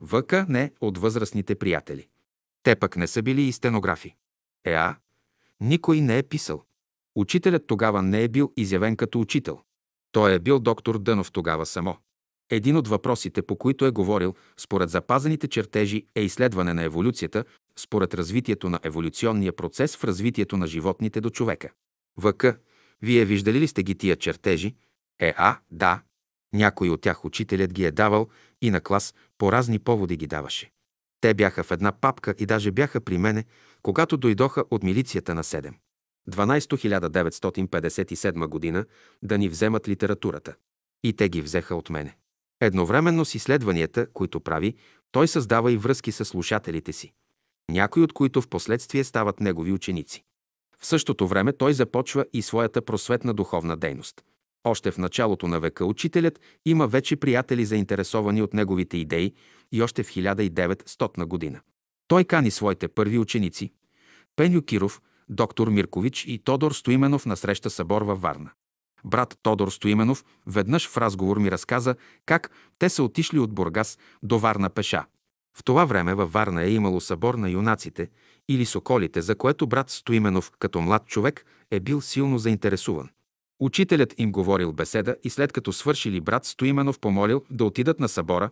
Въка 0.00 0.46
не 0.48 0.72
от 0.80 0.98
възрастните 0.98 1.54
приятели. 1.54 2.08
Те 2.62 2.76
пък 2.76 2.96
не 2.96 3.06
са 3.06 3.22
били 3.22 3.42
и 3.42 3.52
стенографи. 3.52 4.14
Е, 4.64 4.72
а. 4.72 4.96
Никой 5.60 6.00
не 6.00 6.18
е 6.18 6.22
писал. 6.22 6.62
Учителят 7.16 7.66
тогава 7.66 8.02
не 8.02 8.22
е 8.22 8.28
бил 8.28 8.52
изявен 8.56 8.96
като 8.96 9.20
учител. 9.20 9.60
Той 10.12 10.34
е 10.34 10.38
бил 10.38 10.58
доктор 10.58 10.98
Дънов 10.98 11.32
тогава 11.32 11.66
само. 11.66 11.96
Един 12.50 12.76
от 12.76 12.88
въпросите, 12.88 13.42
по 13.42 13.56
които 13.56 13.86
е 13.86 13.90
говорил, 13.90 14.34
според 14.56 14.90
запазените 14.90 15.48
чертежи, 15.48 16.06
е 16.14 16.20
изследване 16.22 16.74
на 16.74 16.82
еволюцията, 16.82 17.44
според 17.78 18.14
развитието 18.14 18.70
на 18.70 18.80
еволюционния 18.82 19.56
процес 19.56 19.96
в 19.96 20.04
развитието 20.04 20.56
на 20.56 20.66
животните 20.66 21.20
до 21.20 21.30
човека. 21.30 21.70
ВК. 22.20 22.44
Вие 23.02 23.24
виждали 23.24 23.60
ли 23.60 23.68
сте 23.68 23.82
ги 23.82 23.94
тия 23.94 24.16
чертежи? 24.16 24.74
Е, 25.20 25.34
а, 25.36 25.58
да. 25.70 26.02
Някой 26.54 26.88
от 26.88 27.00
тях 27.00 27.24
учителят 27.24 27.72
ги 27.72 27.84
е 27.84 27.90
давал 27.90 28.28
и 28.62 28.70
на 28.70 28.80
клас 28.80 29.14
по 29.38 29.52
разни 29.52 29.78
поводи 29.78 30.16
ги 30.16 30.26
даваше. 30.26 30.70
Те 31.20 31.34
бяха 31.34 31.64
в 31.64 31.70
една 31.70 31.92
папка 31.92 32.34
и 32.38 32.46
даже 32.46 32.72
бяха 32.72 33.00
при 33.00 33.18
мене, 33.18 33.44
когато 33.82 34.16
дойдоха 34.16 34.64
от 34.70 34.82
милицията 34.82 35.34
на 35.34 35.44
7. 35.44 35.72
12.1957 36.30 38.46
година 38.46 38.84
да 39.22 39.38
ни 39.38 39.48
вземат 39.48 39.88
литературата. 39.88 40.54
И 41.04 41.12
те 41.12 41.28
ги 41.28 41.42
взеха 41.42 41.74
от 41.74 41.90
мене. 41.90 42.16
Едновременно 42.60 43.24
с 43.24 43.34
изследванията, 43.34 44.06
които 44.12 44.40
прави, 44.40 44.74
той 45.12 45.28
създава 45.28 45.72
и 45.72 45.76
връзки 45.76 46.12
с 46.12 46.24
слушателите 46.24 46.92
си, 46.92 47.12
някои 47.70 48.02
от 48.02 48.12
които 48.12 48.42
в 48.42 48.48
последствие 48.48 49.04
стават 49.04 49.40
негови 49.40 49.72
ученици. 49.72 50.24
В 50.78 50.86
същото 50.86 51.26
време 51.26 51.52
той 51.52 51.72
започва 51.72 52.24
и 52.32 52.42
своята 52.42 52.82
просветна 52.82 53.34
духовна 53.34 53.76
дейност. 53.76 54.24
Още 54.64 54.90
в 54.90 54.98
началото 54.98 55.48
на 55.48 55.60
века 55.60 55.84
учителят 55.84 56.40
има 56.66 56.86
вече 56.86 57.16
приятели 57.16 57.64
заинтересовани 57.64 58.42
от 58.42 58.54
неговите 58.54 58.96
идеи 58.96 59.34
и 59.72 59.82
още 59.82 60.02
в 60.02 60.08
1900 60.08 61.24
година. 61.24 61.60
Той 62.08 62.24
кани 62.24 62.50
своите 62.50 62.88
първи 62.88 63.18
ученици– 63.18 63.72
Пеню 64.36 64.62
Киров, 64.62 65.02
доктор 65.28 65.68
Миркович 65.68 66.24
и 66.24 66.38
Тодор 66.38 66.72
Стоименов 66.72 67.26
на 67.26 67.36
среща 67.36 67.70
събор 67.70 68.02
във 68.02 68.20
Варна. 68.20 68.50
Брат 69.04 69.38
Тодор 69.42 69.70
Стоименов 69.70 70.24
веднъж 70.46 70.88
в 70.88 70.96
разговор 70.96 71.38
ми 71.38 71.50
разказа 71.50 71.96
как 72.26 72.50
те 72.78 72.88
са 72.88 73.02
отишли 73.02 73.38
от 73.38 73.54
Бургас 73.54 73.98
до 74.22 74.38
Варна 74.38 74.70
пеша. 74.70 75.04
В 75.58 75.64
това 75.64 75.84
време 75.84 76.14
във 76.14 76.32
Варна 76.32 76.62
е 76.62 76.70
имало 76.70 77.00
събор 77.00 77.34
на 77.34 77.50
юнаците 77.50 78.10
или 78.48 78.66
соколите, 78.66 79.22
за 79.22 79.34
което 79.34 79.66
брат 79.66 79.90
Стоименов 79.90 80.52
като 80.58 80.80
млад 80.80 81.06
човек 81.06 81.46
е 81.70 81.80
бил 81.80 82.00
силно 82.00 82.38
заинтересуван. 82.38 83.08
Учителят 83.60 84.14
им 84.18 84.32
говорил 84.32 84.72
беседа 84.72 85.16
и 85.24 85.30
след 85.30 85.52
като 85.52 85.72
свършили 85.72 86.20
брат 86.20 86.44
Стоименов 86.44 86.98
помолил 86.98 87.44
да 87.50 87.64
отидат 87.64 88.00
на 88.00 88.08
събора 88.08 88.50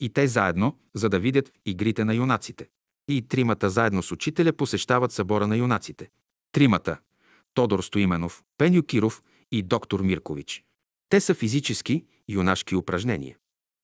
и 0.00 0.08
те 0.08 0.26
заедно, 0.26 0.78
за 0.94 1.08
да 1.08 1.18
видят 1.18 1.52
игрите 1.66 2.04
на 2.04 2.14
юнаците. 2.14 2.68
И 3.08 3.22
тримата 3.22 3.70
заедно 3.70 4.02
с 4.02 4.12
учителя 4.12 4.52
посещават 4.52 5.12
събора 5.12 5.46
на 5.46 5.56
юнаците. 5.56 6.10
Тримата– 6.52 6.98
Тодор 7.54 7.82
Стоименов, 7.82 8.42
Пеню 8.58 8.82
Киров 8.82 9.22
и 9.52 9.62
доктор 9.62 10.00
Миркович. 10.00 10.64
Те 11.08 11.20
са 11.20 11.34
физически, 11.34 12.04
юнашки 12.28 12.76
упражнения. 12.76 13.36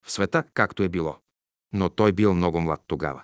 В 0.06 0.12
света, 0.12 0.44
както 0.54 0.82
е 0.82 0.88
било. 0.88 1.18
Но 1.72 1.88
той 1.88 2.12
бил 2.12 2.34
много 2.34 2.60
млад 2.60 2.80
тогава. 2.86 3.22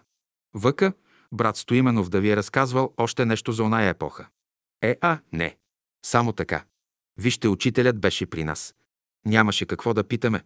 Въка, 0.55 0.93
брат 1.33 1.57
Стоименов 1.57 2.09
да 2.09 2.21
ви 2.21 2.31
е 2.31 2.37
разказвал 2.37 2.95
още 2.97 3.27
нещо 3.27 3.53
за 3.53 3.65
оная 3.65 3.89
епоха. 3.89 4.29
Е, 4.83 4.97
а, 5.01 5.19
не. 5.33 5.57
Само 6.05 6.33
така. 6.33 6.65
Вижте, 7.17 7.49
учителят 7.49 8.01
беше 8.01 8.27
при 8.27 8.45
нас. 8.45 8.75
Нямаше 9.27 9.67
какво 9.67 9.95
да 9.95 10.05
питаме. 10.05 10.43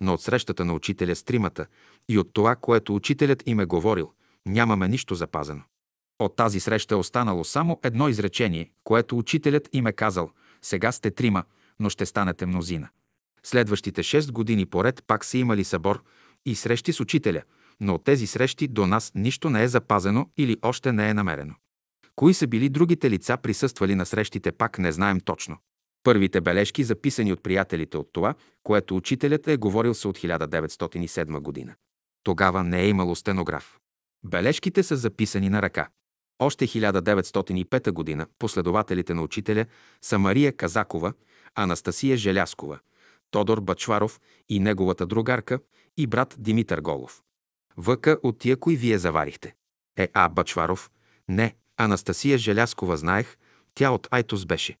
Но 0.00 0.14
от 0.14 0.22
срещата 0.22 0.64
на 0.64 0.74
учителя 0.74 1.16
с 1.16 1.22
тримата 1.22 1.66
и 2.08 2.18
от 2.18 2.32
това, 2.32 2.56
което 2.56 2.94
учителят 2.94 3.42
им 3.46 3.60
е 3.60 3.64
говорил, 3.64 4.12
нямаме 4.52 4.88
нищо 4.88 5.14
запазено. 5.14 5.62
От 6.18 6.36
тази 6.36 6.60
среща 6.60 6.94
е 6.94 6.98
останало 6.98 7.44
само 7.44 7.80
едно 7.82 8.08
изречение, 8.08 8.70
което 8.84 9.18
учителят 9.18 9.68
им 9.72 9.86
е 9.86 9.92
казал 9.92 10.30
«Сега 10.62 10.92
сте 10.92 11.10
трима, 11.10 11.44
но 11.80 11.90
ще 11.90 12.06
станете 12.06 12.46
мнозина». 12.46 12.88
Следващите 13.42 14.02
шест 14.02 14.32
години 14.32 14.66
поред 14.66 15.04
пак 15.06 15.24
са 15.24 15.38
имали 15.38 15.64
събор 15.64 16.02
и 16.46 16.54
срещи 16.54 16.92
с 16.92 17.00
учителя, 17.00 17.42
но 17.80 17.94
от 17.94 18.04
тези 18.04 18.26
срещи 18.26 18.68
до 18.68 18.86
нас 18.86 19.12
нищо 19.14 19.50
не 19.50 19.62
е 19.62 19.68
запазено 19.68 20.30
или 20.36 20.56
още 20.62 20.92
не 20.92 21.10
е 21.10 21.14
намерено. 21.14 21.54
Кои 22.16 22.34
са 22.34 22.46
били 22.46 22.68
другите 22.68 23.10
лица, 23.10 23.36
присъствали 23.36 23.94
на 23.94 24.06
срещите, 24.06 24.52
пак 24.52 24.78
не 24.78 24.92
знаем 24.92 25.20
точно. 25.20 25.56
Първите 26.02 26.40
бележки, 26.40 26.84
записани 26.84 27.32
от 27.32 27.42
приятелите 27.42 27.96
от 27.96 28.12
това, 28.12 28.34
което 28.62 28.96
учителят 28.96 29.48
е 29.48 29.56
говорил 29.56 29.94
са 29.94 30.08
от 30.08 30.18
1907 30.18 31.40
година. 31.40 31.74
Тогава 32.22 32.64
не 32.64 32.82
е 32.82 32.88
имало 32.88 33.16
стенограф. 33.16 33.78
Бележките 34.24 34.82
са 34.82 34.96
записани 34.96 35.48
на 35.48 35.62
ръка. 35.62 35.88
Още 36.38 36.66
1905 36.66 37.90
година 37.90 38.26
последователите 38.38 39.14
на 39.14 39.22
учителя 39.22 39.66
са 40.02 40.18
Мария 40.18 40.56
Казакова, 40.56 41.12
Анастасия 41.54 42.16
Желяскова, 42.16 42.78
Тодор 43.30 43.60
Бачваров 43.60 44.20
и 44.48 44.60
неговата 44.60 45.06
другарка 45.06 45.60
и 45.96 46.06
брат 46.06 46.34
Димитър 46.38 46.80
Голов. 46.80 47.22
Въка 47.76 48.18
от 48.22 48.38
тия, 48.38 48.56
кои 48.56 48.76
вие 48.76 48.98
заварихте. 48.98 49.54
Е, 49.96 50.08
А. 50.14 50.28
Бачваров. 50.28 50.90
Не, 51.28 51.56
Анастасия 51.76 52.38
Желяскова 52.38 52.96
знаех, 52.96 53.36
тя 53.74 53.90
от 53.90 54.08
Айтос 54.10 54.46
беше. 54.46 54.76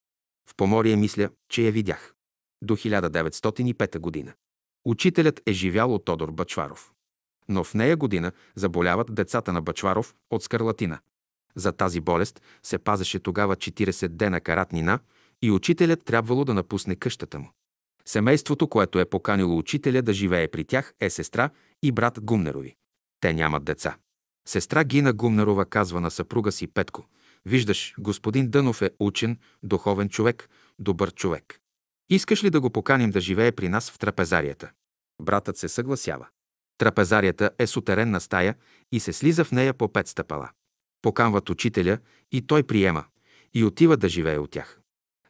В 0.50 0.54
Поморие 0.56 0.96
мисля, 0.96 1.30
че 1.48 1.62
я 1.62 1.72
видях. 1.72 2.14
До 2.62 2.76
1905 2.76 3.98
година. 3.98 4.32
Учителят 4.84 5.40
е 5.46 5.52
живял 5.52 5.94
от 5.94 6.04
Тодор 6.04 6.30
Бачваров. 6.30 6.92
Но 7.50 7.64
в 7.64 7.74
нея 7.74 7.96
година 7.96 8.32
заболяват 8.54 9.14
децата 9.14 9.52
на 9.52 9.62
Бачваров 9.62 10.14
от 10.30 10.42
скарлатина. 10.42 10.98
За 11.56 11.72
тази 11.72 12.00
болест 12.00 12.42
се 12.62 12.78
пазеше 12.78 13.18
тогава 13.18 13.56
40 13.56 14.08
дена 14.08 14.40
каратнина 14.40 14.98
и 15.42 15.50
учителят 15.50 16.04
трябвало 16.04 16.44
да 16.44 16.54
напусне 16.54 16.96
къщата 16.96 17.38
му. 17.38 17.50
Семейството, 18.04 18.68
което 18.68 19.00
е 19.00 19.04
поканило 19.04 19.58
учителя 19.58 20.02
да 20.02 20.12
живее 20.12 20.48
при 20.48 20.64
тях, 20.64 20.94
е 21.00 21.10
сестра 21.10 21.50
и 21.82 21.92
брат 21.92 22.20
Гумнерови. 22.20 22.76
Те 23.20 23.32
нямат 23.32 23.64
деца. 23.64 23.96
Сестра 24.48 24.84
Гина 24.84 25.12
Гумнерова 25.12 25.64
казва 25.64 26.00
на 26.00 26.10
съпруга 26.10 26.52
си 26.52 26.66
Петко, 26.66 27.06
виждаш, 27.46 27.94
господин 27.98 28.50
Дънов 28.50 28.82
е 28.82 28.90
учен, 29.00 29.38
духовен 29.62 30.08
човек, 30.08 30.48
добър 30.78 31.14
човек. 31.14 31.60
Искаш 32.10 32.44
ли 32.44 32.50
да 32.50 32.60
го 32.60 32.70
поканим 32.70 33.10
да 33.10 33.20
живее 33.20 33.52
при 33.52 33.68
нас 33.68 33.90
в 33.90 33.98
трапезарията? 33.98 34.70
Братът 35.22 35.56
се 35.56 35.68
съгласява. 35.68 36.28
Трапезарията 36.80 37.50
е 37.58 37.66
сутеренна 37.66 38.20
стая 38.20 38.54
и 38.92 39.00
се 39.00 39.12
слиза 39.12 39.44
в 39.44 39.52
нея 39.52 39.74
по 39.74 39.92
пет 39.92 40.08
стъпала. 40.08 40.50
Поканват 41.02 41.50
учителя 41.50 41.98
и 42.32 42.46
той 42.46 42.62
приема 42.62 43.04
и 43.54 43.64
отива 43.64 43.96
да 43.96 44.08
живее 44.08 44.38
от 44.38 44.50
тях. 44.50 44.80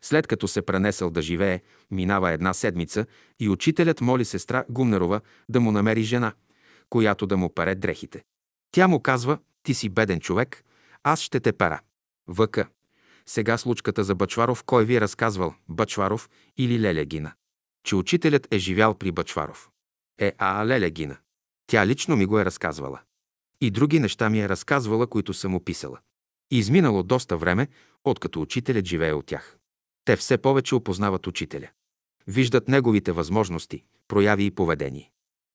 След 0.02 0.26
като 0.26 0.48
се 0.48 0.62
пренесъл 0.62 1.10
да 1.10 1.22
живее, 1.22 1.60
минава 1.90 2.30
една 2.30 2.54
седмица 2.54 3.06
и 3.40 3.48
учителят 3.48 4.00
моли 4.00 4.24
сестра 4.24 4.64
Гумнерова 4.68 5.20
да 5.48 5.60
му 5.60 5.72
намери 5.72 6.02
жена, 6.02 6.32
която 6.90 7.26
да 7.26 7.36
му 7.36 7.54
паре 7.54 7.74
дрехите. 7.74 8.24
Тя 8.72 8.88
му 8.88 9.00
казва, 9.00 9.38
ти 9.62 9.74
си 9.74 9.88
беден 9.88 10.20
човек, 10.20 10.64
аз 11.02 11.20
ще 11.20 11.40
те 11.40 11.52
пара. 11.52 11.80
Въка. 12.28 12.68
Сега 13.26 13.58
случката 13.58 14.04
за 14.04 14.14
Бачваров, 14.14 14.64
кой 14.64 14.84
ви 14.84 14.96
е 14.96 15.00
разказвал, 15.00 15.54
Бачваров 15.68 16.30
или 16.56 16.80
Леля 16.80 17.04
Гина? 17.04 17.32
Че 17.84 17.96
учителят 17.96 18.48
е 18.50 18.58
живял 18.58 18.94
при 18.94 19.12
Бачваров. 19.12 19.70
Е, 20.18 20.32
а 20.38 20.66
Леля 20.66 20.90
Гина. 20.90 21.16
Тя 21.70 21.86
лично 21.86 22.16
ми 22.16 22.26
го 22.26 22.38
е 22.38 22.44
разказвала. 22.44 23.00
И 23.60 23.70
други 23.70 24.00
неща 24.00 24.30
ми 24.30 24.40
е 24.40 24.48
разказвала, 24.48 25.06
които 25.06 25.34
съм 25.34 25.54
описала. 25.54 25.98
Изминало 26.50 27.02
доста 27.02 27.36
време, 27.36 27.68
откато 28.04 28.40
учителят 28.40 28.86
живее 28.86 29.12
от 29.12 29.26
тях. 29.26 29.58
Те 30.04 30.16
все 30.16 30.38
повече 30.38 30.74
опознават 30.74 31.26
учителя. 31.26 31.68
Виждат 32.26 32.68
неговите 32.68 33.12
възможности, 33.12 33.84
прояви 34.08 34.44
и 34.44 34.50
поведение. 34.50 35.10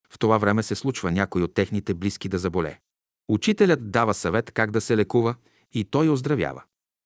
В 0.09 0.19
това 0.19 0.37
време 0.37 0.63
се 0.63 0.75
случва 0.75 1.11
някой 1.11 1.43
от 1.43 1.53
техните 1.53 1.93
близки 1.93 2.29
да 2.29 2.37
заболее. 2.37 2.79
Учителят 3.27 3.91
дава 3.91 4.13
съвет 4.13 4.51
как 4.51 4.71
да 4.71 4.81
се 4.81 4.97
лекува 4.97 5.35
и 5.73 5.83
той 5.83 6.09
оздравява. 6.09 6.63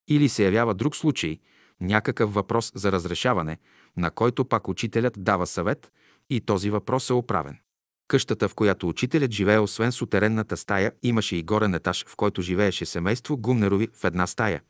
Или 0.08 0.30
се 0.30 0.46
явява 0.46 0.74
друг 0.74 0.96
случай, 0.96 1.40
някакъв 1.82 2.34
въпрос 2.34 2.72
за 2.76 2.92
разрешаване, 2.92 3.58
на 3.98 4.12
който 4.12 4.46
пак 4.46 4.68
учителят 4.68 5.14
дава 5.18 5.48
съвет 5.48 5.92
и 6.30 6.42
този 6.42 6.70
въпрос 6.70 7.10
е 7.10 7.14
оправен. 7.14 7.60
Къщата, 8.10 8.50
в 8.50 8.56
която 8.56 8.90
учителят 8.90 9.32
живее, 9.32 9.60
освен 9.60 9.92
сутеренната 9.92 10.58
стая, 10.58 10.92
имаше 11.04 11.36
и 11.36 11.44
горен 11.44 11.74
етаж, 11.74 12.06
в 12.08 12.16
който 12.16 12.42
живееше 12.42 12.86
семейство 12.86 13.38
Гумнерови 13.38 13.88
в 13.94 14.04
една 14.04 14.28
стая, 14.28 14.62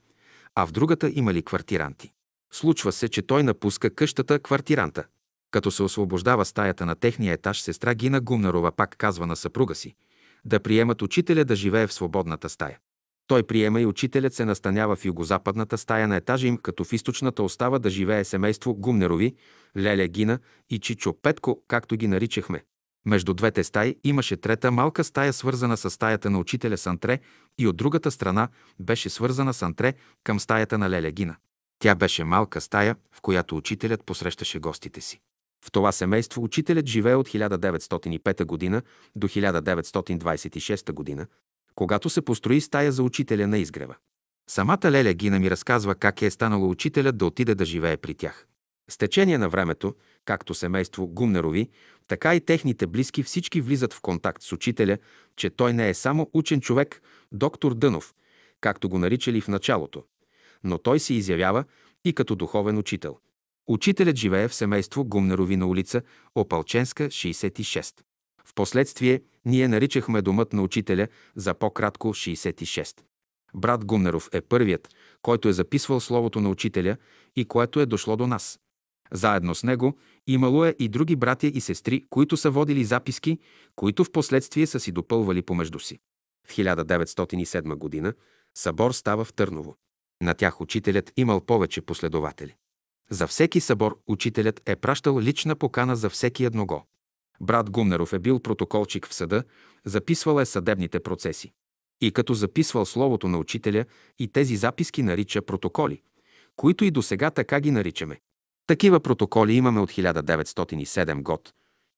а 0.56 0.66
в 0.66 0.72
другата 0.72 1.12
имали 1.16 1.44
квартиранти. 1.44 2.12
Случва 2.54 2.92
се, 2.92 3.10
че 3.10 3.22
той 3.22 3.44
напуска 3.44 3.96
къщата 3.96 4.40
квартиранта. 4.40 5.04
Като 5.52 5.72
се 5.72 5.84
освобождава 5.84 6.46
стаята 6.46 6.86
на 6.86 6.96
техния 6.96 7.34
етаж, 7.34 7.62
сестра 7.62 7.94
Гина 7.94 8.22
Гумнерова 8.22 8.72
пак 8.72 8.96
казва 8.98 9.28
на 9.28 9.36
съпруга 9.36 9.76
си 9.76 9.96
да 10.46 10.60
приемат 10.60 11.02
учителя 11.02 11.46
да 11.46 11.56
живее 11.56 11.88
в 11.88 11.94
свободната 11.94 12.50
стая. 12.50 12.78
Той 13.28 13.44
приема 13.44 13.82
и 13.82 13.86
учителят 13.86 14.34
се 14.34 14.46
настанява 14.46 14.96
в 14.96 15.06
югозападната 15.06 15.78
стая 15.78 16.08
на 16.08 16.16
етажа 16.16 16.48
им, 16.48 16.58
като 16.58 16.84
в 16.84 16.94
източната 16.94 17.44
остава 17.44 17.80
да 17.80 17.90
живее 17.90 18.24
семейство 18.24 18.76
Гумнерови, 18.76 19.36
Леля 19.78 20.08
Гина 20.08 20.40
и 20.70 20.80
Чичо 20.80 21.14
Петко, 21.22 21.64
както 21.68 21.96
ги 21.96 22.08
наричахме. 22.08 22.64
Между 23.10 23.34
двете 23.34 23.64
стаи 23.64 23.96
имаше 24.04 24.38
трета 24.38 24.72
малка 24.72 25.04
стая, 25.04 25.34
свързана 25.34 25.78
с 25.78 25.90
стаята 25.90 26.30
на 26.30 26.40
учителя 26.40 26.78
Сантре 26.78 27.20
и 27.58 27.68
от 27.68 27.78
другата 27.78 28.12
страна 28.12 28.48
беше 28.80 29.10
свързана 29.10 29.54
с 29.54 29.62
Антре 29.62 29.94
към 30.24 30.40
стаята 30.40 30.78
на 30.78 30.90
Леля 30.90 31.12
Гина. 31.12 31.36
Тя 31.80 31.96
беше 31.96 32.24
малка 32.24 32.62
стая, 32.62 32.96
в 33.12 33.22
която 33.22 33.58
учителят 33.58 34.04
посрещаше 34.06 34.60
гостите 34.60 35.02
си. 35.02 35.20
В 35.66 35.72
това 35.72 35.92
семейство 35.92 36.44
учителят 36.44 36.88
живее 36.88 37.16
от 37.16 37.30
1905 37.30 38.72
г. 38.72 38.82
до 39.16 39.28
1926 39.28 41.18
г., 41.18 41.28
когато 41.76 42.10
се 42.10 42.22
построи 42.22 42.62
стая 42.62 42.92
за 42.92 43.04
учителя 43.04 43.48
на 43.48 43.58
изгрева. 43.58 43.96
Самата 44.50 44.92
Леля 44.92 45.14
Гина 45.14 45.40
ми 45.40 45.52
разказва 45.52 45.96
как 45.96 46.22
е 46.22 46.32
станало 46.32 46.70
учителят 46.70 47.18
да 47.18 47.26
отиде 47.26 47.56
да 47.56 47.66
живее 47.66 47.98
при 47.98 48.14
тях. 48.16 48.46
С 48.90 48.98
течение 48.98 49.38
на 49.38 49.50
времето, 49.50 49.96
както 50.26 50.54
семейство 50.54 51.08
Гумнерови, 51.08 51.70
така 52.10 52.36
и 52.36 52.42
техните 52.42 52.88
близки 52.88 53.24
всички 53.24 53.62
влизат 53.62 53.94
в 53.94 54.02
контакт 54.02 54.44
с 54.44 54.52
учителя, 54.52 54.98
че 55.36 55.50
той 55.50 55.74
не 55.74 55.90
е 55.90 55.94
само 55.94 56.30
учен 56.34 56.62
човек, 56.62 57.02
доктор 57.32 57.74
Дънов, 57.74 58.14
както 58.62 58.90
го 58.90 59.00
наричали 59.00 59.42
в 59.42 59.48
началото, 59.48 60.04
но 60.64 60.78
той 60.78 61.00
се 61.00 61.14
изявява 61.14 61.64
и 62.06 62.14
като 62.14 62.36
духовен 62.36 62.78
учител. 62.78 63.18
Учителят 63.68 64.16
живее 64.16 64.48
в 64.48 64.54
семейство 64.54 65.06
Гумнерови 65.06 65.58
на 65.58 65.68
улица 65.68 66.02
Опалченска, 66.36 67.04
66. 67.04 68.02
Впоследствие 68.46 69.22
ние 69.46 69.68
наричахме 69.68 70.22
домът 70.22 70.54
на 70.54 70.62
учителя 70.62 71.08
за 71.36 71.54
по-кратко 71.54 72.08
66. 72.08 73.02
Брат 73.56 73.86
Гумнеров 73.86 74.30
е 74.34 74.42
първият, 74.42 74.90
който 75.22 75.50
е 75.50 75.54
записвал 75.54 76.00
словото 76.00 76.42
на 76.42 76.50
учителя 76.50 76.98
и 77.36 77.46
което 77.46 77.80
е 77.80 77.86
дошло 77.86 78.18
до 78.18 78.28
нас. 78.28 78.60
Заедно 79.14 79.56
с 79.56 79.64
него 79.64 79.98
имало 80.28 80.66
е 80.66 80.76
и 80.80 80.88
други 80.88 81.16
братя 81.16 81.48
и 81.48 81.62
сестри, 81.62 82.06
които 82.10 82.38
са 82.38 82.52
водили 82.52 82.84
записки, 82.84 83.40
които 83.76 84.04
в 84.04 84.12
последствие 84.12 84.68
са 84.68 84.80
си 84.80 84.92
допълвали 84.92 85.42
помежду 85.42 85.80
си. 85.80 86.00
В 86.48 86.52
1907 86.52 87.76
година 87.76 88.14
събор 88.58 88.92
става 88.92 89.26
в 89.26 89.34
Търново. 89.34 89.76
На 90.22 90.34
тях 90.34 90.62
учителят 90.62 91.12
имал 91.18 91.42
повече 91.42 91.82
последователи. 91.82 92.56
За 93.10 93.28
всеки 93.28 93.60
събор 93.60 94.00
учителят 94.08 94.62
е 94.66 94.76
пращал 94.76 95.20
лична 95.20 95.56
покана 95.56 95.96
за 95.96 96.10
всеки 96.10 96.46
едного. 96.46 96.86
Брат 97.42 97.70
Гумнеров 97.70 98.14
е 98.14 98.20
бил 98.20 98.40
протоколчик 98.40 99.08
в 99.08 99.14
съда, 99.14 99.44
записвал 99.86 100.40
е 100.40 100.46
съдебните 100.46 101.00
процеси. 101.00 101.52
И 102.02 102.12
като 102.12 102.34
записвал 102.34 102.86
словото 102.86 103.28
на 103.28 103.38
учителя, 103.38 103.86
и 104.20 104.28
тези 104.28 104.56
записки 104.56 105.04
нарича 105.04 105.42
протоколи, 105.42 106.02
които 106.56 106.86
и 106.86 106.92
до 106.92 107.02
сега 107.02 107.32
така 107.32 107.60
ги 107.60 107.72
наричаме. 107.72 108.20
Такива 108.70 109.00
протоколи 109.00 109.54
имаме 109.54 109.80
от 109.80 109.92
1907 109.92 111.22
год, 111.22 111.54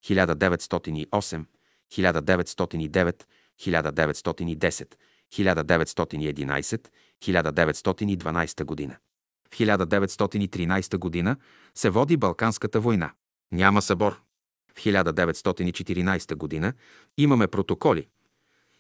1908, 0.06 1.46
1909, 1.92 3.24
1910, 3.60 4.96
1911, 5.32 6.88
1912 7.22 8.64
година. 8.64 8.96
В 9.52 9.58
1913 9.58 10.98
година 10.98 11.38
се 11.76 11.90
води 11.90 12.18
Балканската 12.18 12.80
война. 12.80 13.12
Няма 13.52 13.82
събор. 13.82 14.22
В 14.74 14.80
1914 14.80 16.36
година 16.36 16.74
имаме 17.18 17.48
протоколи. 17.48 18.08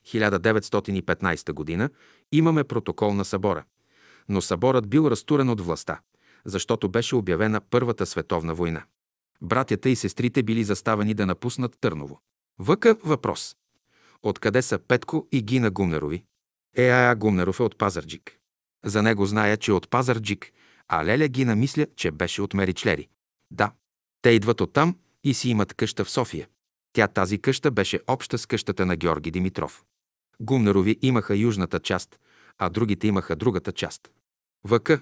1915 0.07 1.53
година 1.53 1.89
имаме 2.31 2.63
протокол 2.63 3.13
на 3.13 3.25
събора. 3.25 3.63
Но 4.29 4.41
съборът 4.41 4.89
бил 4.89 5.07
разтурен 5.07 5.49
от 5.49 5.61
властта 5.61 5.99
защото 6.45 6.89
беше 6.89 7.15
обявена 7.15 7.61
Първата 7.61 8.05
световна 8.05 8.53
война. 8.53 8.83
Братята 9.41 9.89
и 9.89 9.95
сестрите 9.95 10.43
били 10.43 10.63
заставени 10.63 11.13
да 11.13 11.25
напуснат 11.25 11.77
Търново. 11.81 12.19
Въка 12.59 12.95
въпрос. 13.03 13.55
Откъде 14.23 14.61
са 14.61 14.79
Петко 14.79 15.27
и 15.31 15.41
Гина 15.41 15.71
Гумнерови? 15.71 16.23
Е, 16.75 16.89
а 16.89 17.15
Гумнеров 17.15 17.59
е 17.59 17.63
от 17.63 17.77
Пазарджик. 17.77 18.37
За 18.85 19.03
него 19.03 19.25
зная, 19.25 19.57
че 19.57 19.71
е 19.71 19.73
от 19.73 19.89
Пазарджик, 19.89 20.51
а 20.87 21.05
Леля 21.05 21.27
Гина 21.27 21.55
мисля, 21.55 21.87
че 21.95 22.11
беше 22.11 22.41
от 22.41 22.53
Меричлери. 22.53 23.07
Да, 23.51 23.71
те 24.21 24.29
идват 24.29 24.61
оттам 24.61 24.97
и 25.23 25.33
си 25.33 25.49
имат 25.49 25.73
къща 25.73 26.05
в 26.05 26.09
София. 26.09 26.47
Тя 26.93 27.07
тази 27.07 27.37
къща 27.37 27.71
беше 27.71 27.99
обща 28.07 28.37
с 28.37 28.45
къщата 28.45 28.85
на 28.85 28.95
Георги 28.95 29.31
Димитров. 29.31 29.83
Гумнерови 30.39 30.99
имаха 31.01 31.35
южната 31.35 31.79
част, 31.79 32.19
а 32.57 32.69
другите 32.69 33.07
имаха 33.07 33.35
другата 33.35 33.71
част. 33.71 34.11
Въка, 34.63 35.01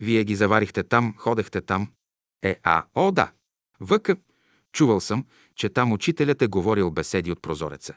вие 0.00 0.24
ги 0.24 0.34
заварихте 0.34 0.82
там, 0.82 1.14
ходехте 1.18 1.60
там. 1.60 1.92
Е, 2.42 2.60
а, 2.62 2.84
о, 2.94 3.12
да. 3.12 3.32
Въка. 3.80 4.16
Чувал 4.72 5.00
съм, 5.00 5.26
че 5.54 5.68
там 5.68 5.92
учителят 5.92 6.42
е 6.42 6.46
говорил 6.46 6.90
беседи 6.90 7.32
от 7.32 7.42
прозореца. 7.42 7.94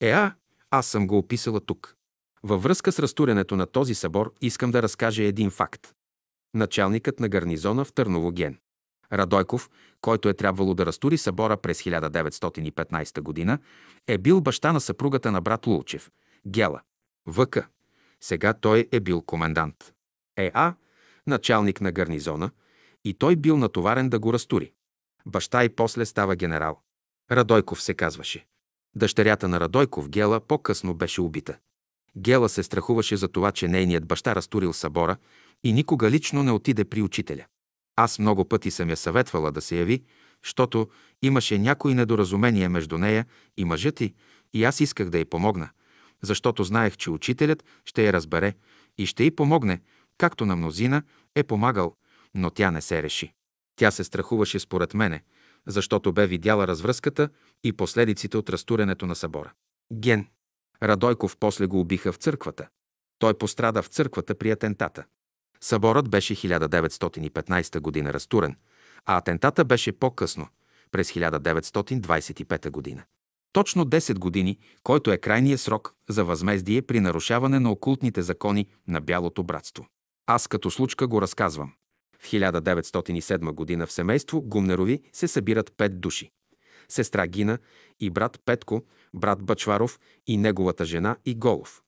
Е, 0.00 0.10
а, 0.10 0.34
аз 0.70 0.86
съм 0.86 1.06
го 1.06 1.18
описала 1.18 1.60
тук. 1.60 1.96
Във 2.42 2.62
връзка 2.62 2.92
с 2.92 2.98
разтурянето 2.98 3.56
на 3.56 3.66
този 3.66 3.94
събор 3.94 4.34
искам 4.40 4.70
да 4.70 4.82
разкажа 4.82 5.22
един 5.22 5.50
факт. 5.50 5.94
Началникът 6.54 7.20
на 7.20 7.28
гарнизона 7.28 7.84
в 7.84 7.92
Търново 7.92 8.32
Ген. 8.32 8.58
Радойков, 9.12 9.70
който 10.00 10.28
е 10.28 10.34
трябвало 10.34 10.74
да 10.74 10.86
разтури 10.86 11.18
събора 11.18 11.56
през 11.56 11.82
1915 11.82 13.20
година, 13.20 13.58
е 14.06 14.18
бил 14.18 14.40
баща 14.40 14.72
на 14.72 14.80
съпругата 14.80 15.32
на 15.32 15.40
брат 15.40 15.66
Лулчев, 15.66 16.10
Гела. 16.46 16.80
Въка. 17.26 17.68
Сега 18.20 18.52
той 18.52 18.88
е 18.92 19.00
бил 19.00 19.22
комендант. 19.22 19.92
Е, 20.36 20.50
а, 20.54 20.74
началник 21.26 21.80
на 21.80 21.92
гарнизона, 21.92 22.50
и 23.04 23.14
той 23.14 23.36
бил 23.36 23.56
натоварен 23.56 24.08
да 24.08 24.18
го 24.18 24.32
разтури. 24.32 24.72
Баща 25.26 25.64
и 25.64 25.68
после 25.68 26.06
става 26.06 26.36
генерал. 26.36 26.80
Радойков 27.30 27.82
се 27.82 27.94
казваше. 27.94 28.46
Дъщерята 28.96 29.48
на 29.48 29.60
Радойков 29.60 30.08
Гела 30.08 30.40
по-късно 30.40 30.94
беше 30.94 31.20
убита. 31.20 31.58
Гела 32.16 32.48
се 32.48 32.62
страхуваше 32.62 33.16
за 33.16 33.28
това, 33.28 33.52
че 33.52 33.68
нейният 33.68 34.06
баща 34.06 34.34
разтурил 34.34 34.72
събора 34.72 35.16
и 35.64 35.72
никога 35.72 36.10
лично 36.10 36.42
не 36.42 36.52
отиде 36.52 36.84
при 36.84 37.02
учителя. 37.02 37.44
Аз 37.96 38.18
много 38.18 38.44
пъти 38.44 38.70
съм 38.70 38.90
я 38.90 38.96
съветвала 38.96 39.52
да 39.52 39.60
се 39.60 39.76
яви, 39.76 40.02
защото 40.44 40.88
имаше 41.22 41.58
някои 41.58 41.94
недоразумения 41.94 42.70
между 42.70 42.98
нея 42.98 43.26
и 43.56 43.64
мъжът 43.64 43.94
ти, 43.94 44.14
и 44.54 44.64
аз 44.64 44.80
исках 44.80 45.10
да 45.10 45.18
й 45.18 45.24
помогна, 45.24 45.68
защото 46.22 46.64
знаех, 46.64 46.96
че 46.96 47.10
учителят 47.10 47.64
ще 47.84 48.06
я 48.06 48.12
разбере 48.12 48.54
и 48.98 49.06
ще 49.06 49.24
й 49.24 49.30
помогне, 49.30 49.80
както 50.18 50.46
на 50.46 50.56
мнозина 50.56 51.02
е 51.34 51.42
помагал, 51.42 51.94
но 52.34 52.50
тя 52.50 52.70
не 52.70 52.80
се 52.80 53.02
реши. 53.02 53.34
Тя 53.76 53.90
се 53.90 54.04
страхуваше 54.04 54.58
според 54.58 54.94
мене, 54.94 55.22
защото 55.66 56.12
бе 56.12 56.26
видяла 56.26 56.66
развръзката 56.66 57.28
и 57.64 57.72
последиците 57.72 58.36
от 58.36 58.50
разтуренето 58.50 59.06
на 59.06 59.14
събора. 59.14 59.52
Ген. 59.92 60.26
Радойков 60.82 61.36
после 61.40 61.66
го 61.66 61.80
убиха 61.80 62.12
в 62.12 62.16
църквата. 62.16 62.68
Той 63.18 63.38
пострада 63.38 63.82
в 63.82 63.86
църквата 63.86 64.34
при 64.34 64.50
атентата. 64.50 65.04
Съборът 65.60 66.10
беше 66.10 66.36
1915 66.36 67.80
година 67.80 68.12
разтурен, 68.12 68.56
а 69.06 69.16
атентата 69.16 69.64
беше 69.64 69.92
по-късно, 69.92 70.48
през 70.90 71.12
1925 71.12 72.70
година. 72.70 73.04
Точно 73.52 73.84
10 73.84 74.18
години, 74.18 74.58
който 74.82 75.12
е 75.12 75.18
крайният 75.18 75.60
срок 75.60 75.94
за 76.08 76.24
възмездие 76.24 76.82
при 76.82 77.00
нарушаване 77.00 77.60
на 77.60 77.70
окултните 77.70 78.22
закони 78.22 78.66
на 78.88 79.00
Бялото 79.00 79.42
братство. 79.42 79.86
Аз 80.26 80.48
като 80.48 80.70
случка 80.70 81.06
го 81.06 81.22
разказвам. 81.22 81.72
В 82.18 82.24
1907 82.24 83.52
година 83.52 83.86
в 83.86 83.92
семейство 83.92 84.42
Гумнерови 84.42 85.02
се 85.12 85.28
събират 85.28 85.72
пет 85.76 86.00
души. 86.00 86.30
Сестра 86.88 87.26
Гина 87.26 87.58
и 88.00 88.10
брат 88.10 88.40
Петко, 88.44 88.82
брат 89.14 89.42
Бачваров 89.42 90.00
и 90.26 90.36
неговата 90.36 90.84
жена 90.84 91.16
и 91.24 91.34
Голов. 91.34 91.82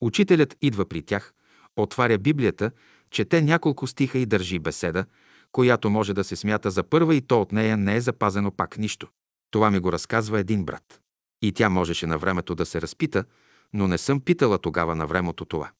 Учителят 0.00 0.56
идва 0.62 0.88
при 0.88 1.02
тях, 1.02 1.34
отваря 1.76 2.18
Библията, 2.18 2.70
чете 3.10 3.42
няколко 3.42 3.86
стиха 3.86 4.18
и 4.18 4.26
държи 4.26 4.58
беседа, 4.58 5.04
която 5.52 5.90
може 5.90 6.14
да 6.14 6.24
се 6.24 6.36
смята 6.36 6.70
за 6.70 6.82
първа 6.82 7.14
и 7.14 7.20
то 7.20 7.40
от 7.40 7.52
нея 7.52 7.76
не 7.76 7.96
е 7.96 8.00
запазено 8.00 8.50
пак 8.50 8.78
нищо. 8.78 9.08
Това 9.50 9.70
ми 9.70 9.78
го 9.78 9.92
разказва 9.92 10.40
един 10.40 10.64
брат. 10.64 11.00
И 11.42 11.52
тя 11.52 11.68
можеше 11.68 12.06
на 12.06 12.18
времето 12.18 12.54
да 12.54 12.66
се 12.66 12.82
разпита, 12.82 13.24
но 13.72 13.88
не 13.88 13.98
съм 13.98 14.20
питала 14.20 14.58
тогава 14.58 14.94
на 14.94 15.06
времето 15.06 15.44
това. 15.44 15.70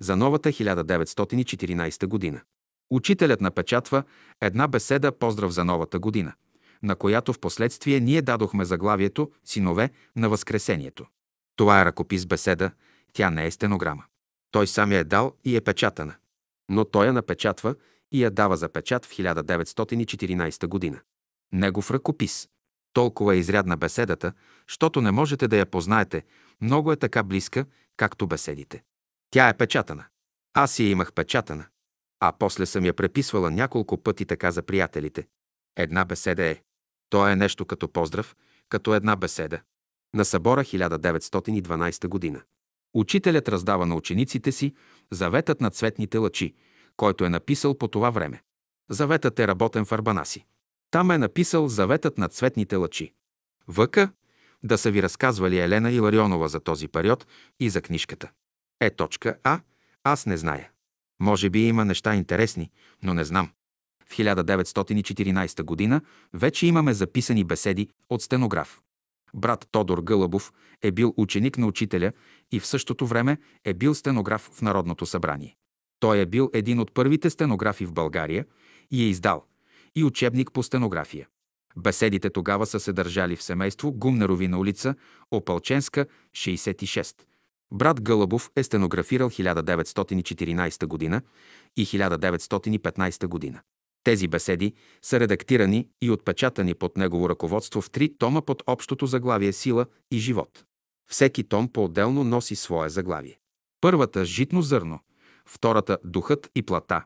За 0.00 0.16
новата 0.16 0.48
1914 0.48 2.06
година. 2.06 2.40
Учителят 2.90 3.40
напечатва 3.40 4.02
една 4.40 4.68
беседа 4.68 5.12
«Поздрав 5.12 5.50
за 5.50 5.64
новата 5.64 5.98
година», 5.98 6.32
на 6.82 6.96
която 6.96 7.32
в 7.32 7.38
последствие 7.38 8.00
ние 8.00 8.22
дадохме 8.22 8.64
заглавието 8.64 9.30
«Синове 9.44 9.90
на 10.16 10.28
Възкресението». 10.28 11.06
Това 11.56 11.80
е 11.80 11.84
ръкопис 11.84 12.26
беседа, 12.26 12.70
тя 13.12 13.30
не 13.30 13.46
е 13.46 13.50
стенограма. 13.50 14.04
Той 14.50 14.66
сам 14.66 14.92
я 14.92 14.98
е 14.98 15.04
дал 15.04 15.32
и 15.44 15.56
е 15.56 15.60
печатана. 15.60 16.14
Но 16.68 16.84
той 16.84 17.06
я 17.06 17.12
напечатва 17.12 17.74
и 18.12 18.24
я 18.24 18.30
дава 18.30 18.56
за 18.56 18.68
печат 18.68 19.06
в 19.06 19.10
1914 19.10 20.66
година. 20.66 21.00
Негов 21.52 21.90
ръкопис. 21.90 22.48
Толкова 22.92 23.34
е 23.34 23.38
изрядна 23.38 23.76
беседата, 23.76 24.32
щото 24.66 25.00
не 25.00 25.10
можете 25.10 25.48
да 25.48 25.56
я 25.56 25.66
познаете, 25.66 26.24
много 26.60 26.92
е 26.92 26.96
така 26.96 27.22
близка, 27.22 27.64
както 27.96 28.26
беседите. 28.26 28.82
Тя 29.30 29.48
е 29.48 29.56
печатана. 29.56 30.04
Аз 30.54 30.78
я 30.78 30.90
имах 30.90 31.12
печатана. 31.12 31.64
А 32.20 32.32
после 32.38 32.66
съм 32.66 32.84
я 32.84 32.94
преписвала 32.94 33.50
няколко 33.50 34.02
пъти 34.02 34.26
така 34.26 34.50
за 34.50 34.62
приятелите. 34.62 35.26
Една 35.76 36.04
беседа 36.04 36.44
е. 36.44 36.62
То 37.10 37.28
е 37.28 37.36
нещо 37.36 37.66
като 37.66 37.88
поздрав, 37.88 38.36
като 38.68 38.94
една 38.94 39.16
беседа. 39.16 39.60
На 40.14 40.24
събора 40.24 40.64
1912 40.64 42.08
година. 42.08 42.42
Учителят 42.94 43.48
раздава 43.48 43.86
на 43.86 43.94
учениците 43.94 44.52
си 44.52 44.74
заветът 45.10 45.60
на 45.60 45.70
цветните 45.70 46.18
лъчи, 46.18 46.54
който 46.96 47.24
е 47.24 47.28
написал 47.28 47.78
по 47.78 47.88
това 47.88 48.10
време. 48.10 48.42
Заветът 48.90 49.38
е 49.38 49.48
работен 49.48 49.84
в 49.84 49.92
Арбанаси. 49.92 50.46
Там 50.90 51.10
е 51.10 51.18
написал 51.18 51.68
заветът 51.68 52.18
на 52.18 52.28
цветните 52.28 52.76
лъчи. 52.76 53.12
Въка 53.68 54.10
да 54.62 54.78
са 54.78 54.90
ви 54.90 55.02
разказвали 55.02 55.58
Елена 55.58 55.92
Иларионова 55.92 56.48
за 56.48 56.60
този 56.60 56.88
период 56.88 57.26
и 57.60 57.70
за 57.70 57.82
книжката. 57.82 58.30
Е 58.80 58.90
точка 58.90 59.36
А. 59.44 59.60
Аз 60.04 60.26
не 60.26 60.36
зная. 60.36 60.70
Може 61.20 61.50
би 61.50 61.68
има 61.68 61.84
неща 61.84 62.14
интересни, 62.14 62.70
но 63.02 63.14
не 63.14 63.24
знам. 63.24 63.50
В 64.06 64.16
1914 64.16 65.62
година 65.62 66.00
вече 66.34 66.66
имаме 66.66 66.94
записани 66.94 67.44
беседи 67.44 67.88
от 68.10 68.22
стенограф. 68.22 68.80
Брат 69.34 69.68
Тодор 69.70 70.00
Гълъбов 70.02 70.52
е 70.82 70.92
бил 70.92 71.14
ученик 71.16 71.58
на 71.58 71.66
учителя 71.66 72.12
и 72.52 72.60
в 72.60 72.66
същото 72.66 73.06
време 73.06 73.38
е 73.64 73.74
бил 73.74 73.94
стенограф 73.94 74.50
в 74.52 74.62
Народното 74.62 75.06
събрание. 75.06 75.56
Той 76.00 76.18
е 76.18 76.26
бил 76.26 76.50
един 76.52 76.80
от 76.80 76.94
първите 76.94 77.30
стенографи 77.30 77.86
в 77.86 77.92
България 77.92 78.46
и 78.90 79.04
е 79.04 79.08
издал 79.08 79.44
и 79.94 80.04
учебник 80.04 80.52
по 80.52 80.62
стенография. 80.62 81.28
Беседите 81.76 82.30
тогава 82.30 82.66
са 82.66 82.80
се 82.80 82.92
държали 82.92 83.36
в 83.36 83.42
семейство 83.42 83.92
Гумнерови 83.92 84.48
на 84.48 84.58
улица 84.58 84.94
Опалченска, 85.30 86.06
66. 86.32 87.14
Брат 87.72 88.00
Гълъбов 88.00 88.50
е 88.56 88.62
стенографирал 88.62 89.30
1914 89.30 90.86
година 90.86 91.22
и 91.76 91.86
1915 91.86 93.26
година. 93.26 93.60
Тези 94.04 94.28
беседи 94.28 94.74
са 95.02 95.20
редактирани 95.20 95.88
и 96.02 96.10
отпечатани 96.10 96.74
под 96.74 96.96
негово 96.96 97.28
ръководство 97.28 97.80
в 97.80 97.90
три 97.90 98.18
тома 98.18 98.42
под 98.42 98.62
общото 98.66 99.06
заглавие 99.06 99.52
Сила 99.52 99.86
и 100.10 100.18
живот. 100.18 100.64
Всеки 101.10 101.44
том 101.44 101.72
по-отделно 101.72 102.24
носи 102.24 102.56
свое 102.56 102.88
заглавие. 102.88 103.38
Първата– 103.80 104.24
житно 104.24 104.62
зърно, 104.62 105.00
втората– 105.46 105.98
духът 106.04 106.50
и 106.54 106.62
плата, 106.62 107.04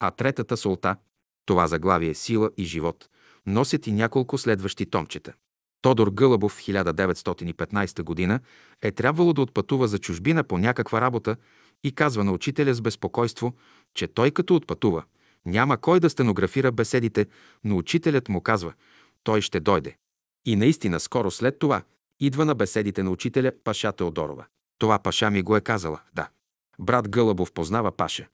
а 0.00 0.10
третата– 0.10 0.56
солта. 0.56 0.96
Това 1.46 1.66
заглавие 1.66 2.14
Сила 2.14 2.50
и 2.56 2.64
живот 2.64 3.08
носят 3.46 3.86
и 3.86 3.92
няколко 3.92 4.38
следващи 4.38 4.86
томчета. 4.86 5.34
Тодор 5.82 6.10
Гълъбов 6.10 6.52
в 6.52 6.60
1915 6.60 8.02
година 8.02 8.40
е 8.82 8.90
трябвало 8.90 9.32
да 9.32 9.42
отпътува 9.42 9.88
за 9.88 9.98
чужбина 9.98 10.44
по 10.44 10.58
някаква 10.58 11.00
работа 11.00 11.36
и 11.84 11.92
казва 11.92 12.24
на 12.24 12.32
учителя 12.32 12.74
с 12.74 12.80
безпокойство, 12.80 13.54
че 13.94 14.06
той 14.06 14.30
като 14.30 14.54
отпътува, 14.54 15.04
няма 15.46 15.76
кой 15.76 16.00
да 16.00 16.10
стенографира 16.10 16.72
беседите, 16.72 17.26
но 17.64 17.76
учителят 17.76 18.28
му 18.28 18.40
казва, 18.40 18.72
той 19.22 19.40
ще 19.40 19.60
дойде. 19.60 19.96
И 20.46 20.56
наистина 20.56 21.00
скоро 21.00 21.30
след 21.30 21.58
това 21.58 21.82
идва 22.20 22.44
на 22.44 22.54
беседите 22.54 23.02
на 23.02 23.10
учителя 23.10 23.52
Паша 23.64 23.92
Теодорова. 23.92 24.46
Това 24.78 24.98
Паша 24.98 25.30
ми 25.30 25.42
го 25.42 25.56
е 25.56 25.60
казала, 25.60 26.00
да. 26.14 26.28
Брат 26.78 27.08
Гълъбов 27.08 27.52
познава 27.52 27.92
Паша, 27.92 28.26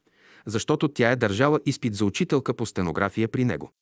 защото 0.46 0.88
тя 0.88 1.11
е 1.11 1.16
държала 1.16 1.61
изпит 1.66 1.94
за 1.94 2.04
учителка 2.04 2.54
по 2.54 2.66
стенография 2.66 3.28
при 3.28 3.44
него. 3.44 3.72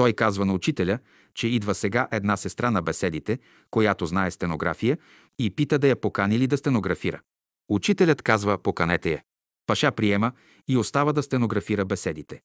Той 0.00 0.12
казва 0.12 0.44
на 0.46 0.52
учителя, 0.52 0.98
че 1.34 1.48
идва 1.48 1.74
сега 1.74 2.08
една 2.12 2.36
сестра 2.36 2.70
на 2.70 2.82
беседите, 2.82 3.38
която 3.70 4.06
знае 4.06 4.30
стенография 4.30 4.98
и 5.38 5.50
пита 5.50 5.78
да 5.78 5.88
я 5.88 6.00
покани 6.00 6.38
ли 6.38 6.46
да 6.46 6.56
стенографира. 6.56 7.20
Учителят 7.68 8.22
казва 8.22 8.58
«поканете 8.58 9.12
я». 9.12 9.22
Паша 9.66 9.92
приема 9.92 10.32
и 10.68 10.76
остава 10.76 11.12
да 11.12 11.22
стенографира 11.22 11.84
беседите. 11.84 12.40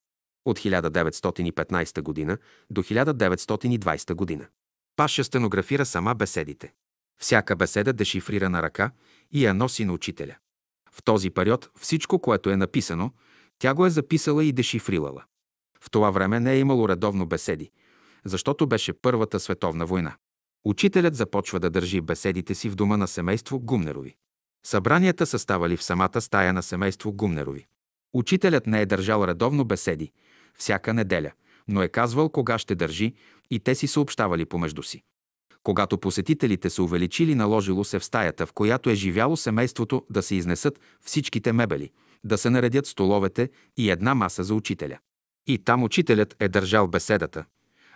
От 0.46 0.60
1915 0.60 2.02
година 2.02 2.38
до 2.70 2.84
1920 2.84 4.13
година. 4.13 4.48
Паша 4.96 5.24
стенографира 5.24 5.86
сама 5.86 6.15
беседите. 6.15 6.74
Всяка 7.20 7.56
беседа 7.56 7.94
дешифрира 7.94 8.50
на 8.50 8.63
ръка 8.63 8.91
и 9.32 9.46
я 9.46 9.54
носи 9.54 9.86
на 9.86 9.94
учителя. 9.94 10.36
В 10.91 11.04
този 11.04 11.30
период 11.30 11.70
всичко, 11.80 12.20
което 12.20 12.50
е 12.50 12.58
написано, 12.58 13.12
тя 13.60 13.74
го 13.74 13.86
е 13.86 13.89
записала 13.89 14.44
и 14.46 14.52
дешифрилала. 14.52 15.24
В 15.86 15.91
това 15.91 16.12
време 16.12 16.39
не 16.39 16.54
е 16.54 16.60
имало 16.60 16.89
редовно 16.89 17.26
беседи, 17.26 17.71
защото 18.26 18.67
беше 18.67 18.93
Първата 18.93 19.39
световна 19.39 19.86
война. 19.86 20.15
Учителят 20.65 21.15
започва 21.15 21.60
да 21.60 21.69
държи 21.69 22.02
беседите 22.02 22.56
си 22.56 22.69
в 22.69 22.76
дома 22.76 22.98
на 22.98 23.08
семейство 23.08 23.60
Гумнерови. 23.60 24.15
Събранията 24.65 25.26
са 25.26 25.39
ставали 25.39 25.78
в 25.78 25.84
самата 25.84 26.21
стая 26.21 26.54
на 26.54 26.63
семейство 26.63 27.12
Гумнерови. 27.13 27.65
Учителят 28.13 28.67
не 28.67 28.82
е 28.82 28.86
държал 28.86 29.24
редовно 29.28 29.65
беседи, 29.65 30.12
всяка 30.58 30.93
неделя, 30.93 31.32
но 31.67 31.82
е 31.82 31.88
казвал 31.88 32.30
кога 32.30 32.58
ще 32.58 32.76
държи 32.76 33.13
и 33.52 33.60
те 33.60 33.76
си 33.76 33.88
съобщавали 33.88 34.45
помежду 34.45 34.84
си. 34.84 35.04
Когато 35.63 35.98
посетителите 35.98 36.69
се 36.69 36.82
увеличили, 36.82 37.36
наложило 37.36 37.84
се 37.84 38.00
в 38.00 38.06
стаята, 38.06 38.45
в 38.45 38.54
която 38.54 38.89
е 38.89 38.95
живяло 38.95 39.38
семейството, 39.38 40.06
да 40.10 40.21
се 40.21 40.36
изнесат 40.36 40.80
всичките 41.02 41.54
мебели, 41.54 41.91
да 42.24 42.38
се 42.38 42.50
наредят 42.50 42.86
столовете 42.86 43.50
и 43.78 43.89
една 43.89 44.15
маса 44.15 44.43
за 44.43 44.56
учителя. 44.56 44.98
И 45.47 45.58
там 45.58 45.84
учителят 45.84 46.36
е 46.39 46.47
държал 46.47 46.88
беседата. 46.88 47.45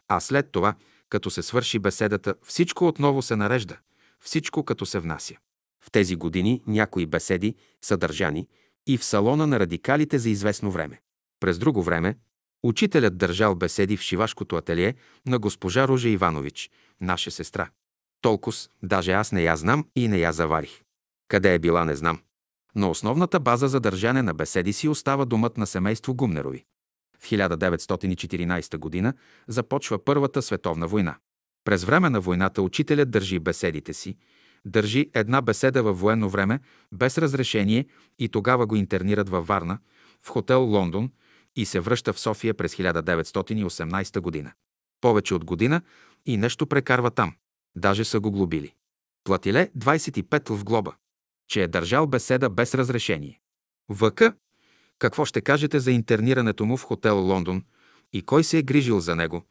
А 0.08 0.20
след 0.20 0.52
това, 0.52 0.76
като 1.10 1.30
се 1.30 1.44
свърши 1.44 1.80
беседата, 1.80 2.36
всичко 2.44 2.88
отново 2.88 3.22
се 3.22 3.36
нарежда, 3.36 3.78
всичко 4.20 4.64
като 4.64 4.86
се 4.86 5.00
внася. 5.00 5.36
В 5.82 5.92
тези 5.92 6.16
години 6.16 6.62
някои 6.68 7.06
беседи 7.06 7.56
са 7.82 7.98
държани 7.98 8.48
и 8.88 8.98
в 8.98 9.04
салона 9.04 9.48
на 9.48 9.60
радикалите 9.60 10.20
за 10.20 10.30
известно 10.30 10.72
време. 10.72 11.02
През 11.40 11.60
друго 11.60 11.84
време 11.84 12.16
учителят 12.64 13.18
държал 13.18 13.56
беседи 13.56 13.98
в 13.98 14.02
шивашкото 14.02 14.56
ателие 14.56 14.96
на 15.26 15.40
госпожа 15.40 15.88
Ружа 15.88 16.10
Иванович, 16.10 16.72
наша 17.02 17.32
сестра. 17.32 17.70
Толкос, 18.22 18.70
даже 18.84 19.12
аз 19.12 19.32
не 19.32 19.42
я 19.44 19.56
знам 19.56 19.88
и 19.96 20.08
не 20.08 20.18
я 20.18 20.32
заварих. 20.32 20.82
Къде 21.28 21.54
е 21.54 21.60
била, 21.60 21.86
не 21.86 21.96
знам. 21.96 22.22
Но 22.76 22.90
основната 22.90 23.40
база 23.40 23.68
за 23.68 23.80
държане 23.80 24.22
на 24.22 24.34
беседи 24.34 24.74
си 24.74 24.88
остава 24.88 25.26
домът 25.26 25.58
на 25.58 25.68
семейство 25.68 26.14
Гумнерови. 26.14 26.66
В 27.20 27.30
1914 27.30 29.04
г. 29.04 29.14
започва 29.48 30.06
Първата 30.06 30.42
световна 30.42 30.88
война. 30.88 31.18
През 31.64 31.84
време 31.84 32.10
на 32.10 32.22
войната 32.22 32.62
учителят 32.62 33.12
държи 33.12 33.40
беседите 33.40 33.94
си, 33.94 34.18
държи 34.66 35.10
една 35.14 35.42
беседа 35.42 35.84
във 35.84 36.00
военно 36.00 36.30
време 36.30 36.60
без 36.92 37.18
разрешение 37.18 37.86
и 38.20 38.30
тогава 38.30 38.66
го 38.66 38.76
интернират 38.76 39.30
във 39.30 39.48
Варна, 39.48 39.80
в 40.22 40.30
хотел 40.30 40.64
Лондон 40.64 41.12
и 41.56 41.66
се 41.66 41.80
връща 41.80 42.14
в 42.14 42.20
София 42.20 42.54
през 42.54 42.76
1918 42.76 44.20
година. 44.20 44.52
Повече 45.02 45.34
от 45.34 45.46
година 45.46 45.82
и 46.26 46.38
нещо 46.38 46.68
прекарва 46.68 47.12
там. 47.12 47.36
Даже 47.76 48.04
са 48.04 48.20
го 48.20 48.32
глобили. 48.32 48.74
Платиле 49.24 49.70
25 49.78 50.50
в 50.50 50.64
глоба, 50.64 50.96
че 51.48 51.64
е 51.64 51.68
държал 51.68 52.08
беседа 52.08 52.50
без 52.50 52.76
разрешение. 52.76 53.40
ВК, 53.94 54.24
какво 55.00 55.26
ще 55.26 55.42
кажете 55.42 55.80
за 55.80 55.92
интернирането 55.92 56.66
му 56.66 56.78
в 56.78 56.84
хотел 56.84 57.18
Лондон 57.18 57.64
и 58.14 58.22
кой 58.22 58.44
се 58.44 58.58
е 58.58 58.64
грижил 58.64 59.00
за 59.00 59.16
него? 59.16 59.46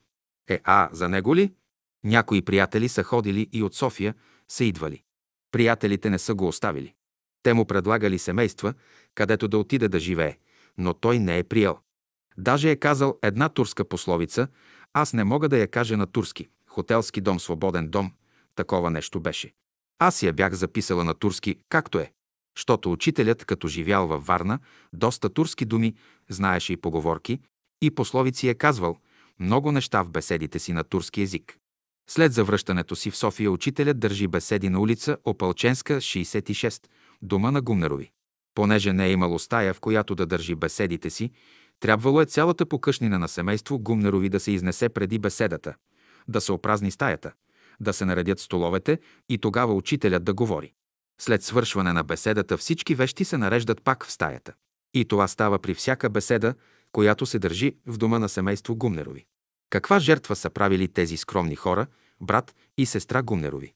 Е, 0.48 0.60
а, 0.64 0.88
за 0.92 1.08
него 1.08 1.36
ли? 1.36 1.52
Някои 2.04 2.42
приятели 2.42 2.88
са 2.88 3.02
ходили 3.02 3.48
и 3.52 3.62
от 3.62 3.74
София 3.74 4.14
са 4.48 4.64
идвали. 4.64 5.02
Приятелите 5.52 6.10
не 6.10 6.18
са 6.18 6.34
го 6.34 6.48
оставили. 6.48 6.94
Те 7.42 7.54
му 7.54 7.64
предлагали 7.64 8.18
семейства, 8.18 8.74
където 9.14 9.48
да 9.48 9.58
отиде 9.58 9.88
да 9.88 9.98
живее, 9.98 10.38
но 10.78 10.94
той 10.94 11.18
не 11.18 11.38
е 11.38 11.44
приел. 11.44 11.78
Даже 12.38 12.70
е 12.70 12.76
казал 12.76 13.18
една 13.22 13.48
турска 13.48 13.84
пословица, 13.84 14.48
аз 14.92 15.12
не 15.12 15.24
мога 15.24 15.48
да 15.48 15.58
я 15.58 15.68
кажа 15.68 15.96
на 15.96 16.06
турски. 16.06 16.48
Хотелски 16.66 17.20
дом, 17.20 17.40
свободен 17.40 17.88
дом. 17.88 18.12
Такова 18.54 18.90
нещо 18.90 19.20
беше. 19.20 19.52
Аз 19.98 20.22
я 20.22 20.32
бях 20.32 20.54
записала 20.54 21.04
на 21.04 21.14
турски, 21.14 21.58
както 21.68 21.98
е. 21.98 22.12
Щото 22.58 22.92
учителят, 22.92 23.44
като 23.44 23.68
живял 23.68 24.06
във 24.06 24.26
Варна, 24.26 24.58
доста 24.92 25.28
турски 25.28 25.64
думи, 25.64 25.94
знаеше 26.28 26.72
и 26.72 26.76
поговорки, 26.76 27.40
и 27.82 27.90
пословици 27.90 28.48
е 28.48 28.54
казвал 28.54 28.96
много 29.40 29.72
неща 29.72 30.02
в 30.02 30.10
беседите 30.10 30.58
си 30.58 30.72
на 30.72 30.84
турски 30.84 31.22
език. 31.22 31.58
След 32.10 32.32
завръщането 32.32 32.96
си 32.96 33.10
в 33.10 33.16
София 33.16 33.50
учителят 33.50 33.98
държи 33.98 34.26
беседи 34.26 34.68
на 34.68 34.80
улица 34.80 35.16
Опалченска, 35.24 35.96
66, 35.96 36.86
дома 37.22 37.50
на 37.50 37.60
Гумнерови. 37.60 38.10
Понеже 38.54 38.92
не 38.92 39.06
е 39.06 39.12
имало 39.12 39.38
стая, 39.38 39.74
в 39.74 39.80
която 39.80 40.14
да 40.14 40.26
държи 40.26 40.54
беседите 40.54 41.10
си, 41.10 41.30
трябвало 41.80 42.20
е 42.20 42.26
цялата 42.26 42.66
покъшнина 42.66 43.18
на 43.18 43.28
семейство 43.28 43.78
Гумнерови 43.78 44.28
да 44.28 44.40
се 44.40 44.52
изнесе 44.52 44.88
преди 44.88 45.18
беседата, 45.18 45.74
да 46.28 46.40
се 46.40 46.52
опразни 46.52 46.90
стаята, 46.90 47.32
да 47.80 47.92
се 47.92 48.04
наредят 48.04 48.40
столовете 48.40 48.98
и 49.28 49.38
тогава 49.38 49.74
учителят 49.74 50.24
да 50.24 50.34
говори. 50.34 50.72
След 51.20 51.42
свършване 51.42 51.92
на 51.92 52.04
беседата 52.04 52.56
всички 52.56 52.94
вещи 52.94 53.24
се 53.24 53.38
нареждат 53.38 53.82
пак 53.82 54.06
в 54.06 54.12
стаята. 54.12 54.52
И 54.94 55.04
това 55.04 55.28
става 55.28 55.58
при 55.58 55.74
всяка 55.74 56.10
беседа, 56.10 56.54
която 56.92 57.26
се 57.26 57.38
държи 57.38 57.76
в 57.86 57.96
дома 57.96 58.18
на 58.18 58.28
семейство 58.28 58.76
Гумнерови. 58.76 59.26
Каква 59.70 59.98
жертва 59.98 60.36
са 60.36 60.50
правили 60.50 60.88
тези 60.88 61.16
скромни 61.16 61.56
хора, 61.56 61.86
брат 62.20 62.54
и 62.78 62.86
сестра 62.86 63.22
Гумнерови? 63.22 63.72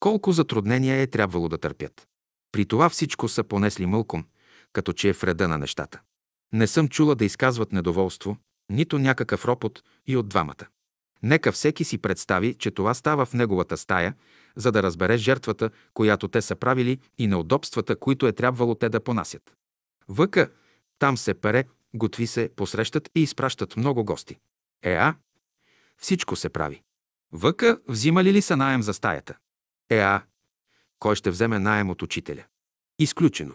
Колко 0.00 0.32
затруднения 0.32 1.00
е 1.00 1.06
трябвало 1.06 1.48
да 1.48 1.58
търпят? 1.58 2.06
При 2.52 2.66
това 2.66 2.88
всичко 2.88 3.28
са 3.28 3.44
понесли 3.44 3.86
мълком, 3.86 4.24
като 4.72 4.92
че 4.92 5.08
е 5.08 5.12
в 5.12 5.24
реда 5.24 5.48
на 5.48 5.58
нещата. 5.58 6.00
Не 6.52 6.66
съм 6.66 6.88
чула 6.88 7.14
да 7.14 7.24
изказват 7.24 7.72
недоволство, 7.72 8.36
нито 8.70 8.98
някакъв 8.98 9.44
ропот 9.44 9.82
и 10.06 10.16
от 10.16 10.28
двамата. 10.28 10.66
Нека 11.22 11.52
всеки 11.52 11.84
си 11.84 11.98
представи, 11.98 12.54
че 12.54 12.70
това 12.70 12.94
става 12.94 13.26
в 13.26 13.34
неговата 13.34 13.76
стая, 13.76 14.14
за 14.56 14.72
да 14.72 14.82
разбере 14.82 15.16
жертвата, 15.16 15.70
която 15.94 16.28
те 16.28 16.42
са 16.42 16.56
правили 16.56 16.98
и 17.18 17.26
неудобствата, 17.26 17.96
които 17.96 18.26
е 18.26 18.32
трябвало 18.32 18.74
те 18.74 18.88
да 18.88 19.00
понасят. 19.00 19.56
Въка, 20.08 20.50
там 20.98 21.16
се 21.16 21.34
пере, 21.34 21.64
готви 21.94 22.26
се, 22.26 22.50
посрещат 22.56 23.10
и 23.14 23.22
изпращат 23.22 23.76
много 23.76 24.04
гости. 24.04 24.38
Еа, 24.82 25.14
всичко 25.98 26.36
се 26.36 26.48
прави. 26.48 26.82
Въка, 27.32 27.78
взимали 27.88 28.32
ли 28.32 28.42
са 28.42 28.56
наем 28.56 28.82
за 28.82 28.94
стаята? 28.94 29.36
Еа, 29.90 30.22
кой 30.98 31.16
ще 31.16 31.30
вземе 31.30 31.58
наем 31.58 31.90
от 31.90 32.02
учителя? 32.02 32.44
Изключено. 32.98 33.54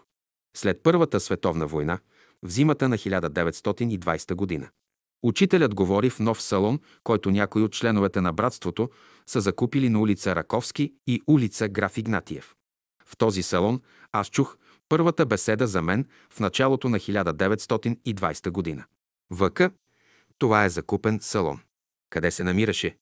След 0.57 0.83
Първата 0.83 1.19
световна 1.19 1.67
война, 1.67 1.99
в 2.43 2.49
зимата 2.49 2.89
на 2.89 2.97
1920 2.97 4.35
година. 4.35 4.69
Учителят 5.23 5.75
говори 5.75 6.09
в 6.09 6.19
нов 6.19 6.41
салон, 6.41 6.79
който 7.03 7.31
някои 7.31 7.63
от 7.63 7.73
членовете 7.73 8.21
на 8.21 8.33
братството 8.33 8.89
са 9.27 9.41
закупили 9.41 9.89
на 9.89 9.99
улица 9.99 10.35
Раковски 10.35 10.93
и 11.07 11.21
улица 11.27 11.69
Граф 11.69 11.97
Игнатиев. 11.97 12.55
В 13.05 13.17
този 13.17 13.43
салон 13.43 13.81
аз 14.11 14.27
чух 14.27 14.57
първата 14.89 15.25
беседа 15.25 15.67
за 15.67 15.81
мен 15.81 16.05
в 16.33 16.39
началото 16.39 16.89
на 16.89 16.99
1920 16.99 18.49
година. 18.49 18.85
ВК 19.33 19.61
това 20.37 20.65
е 20.65 20.69
закупен 20.69 21.19
салон. 21.21 21.59
Къде 22.09 22.31
се 22.31 22.43
намираше? 22.43 22.97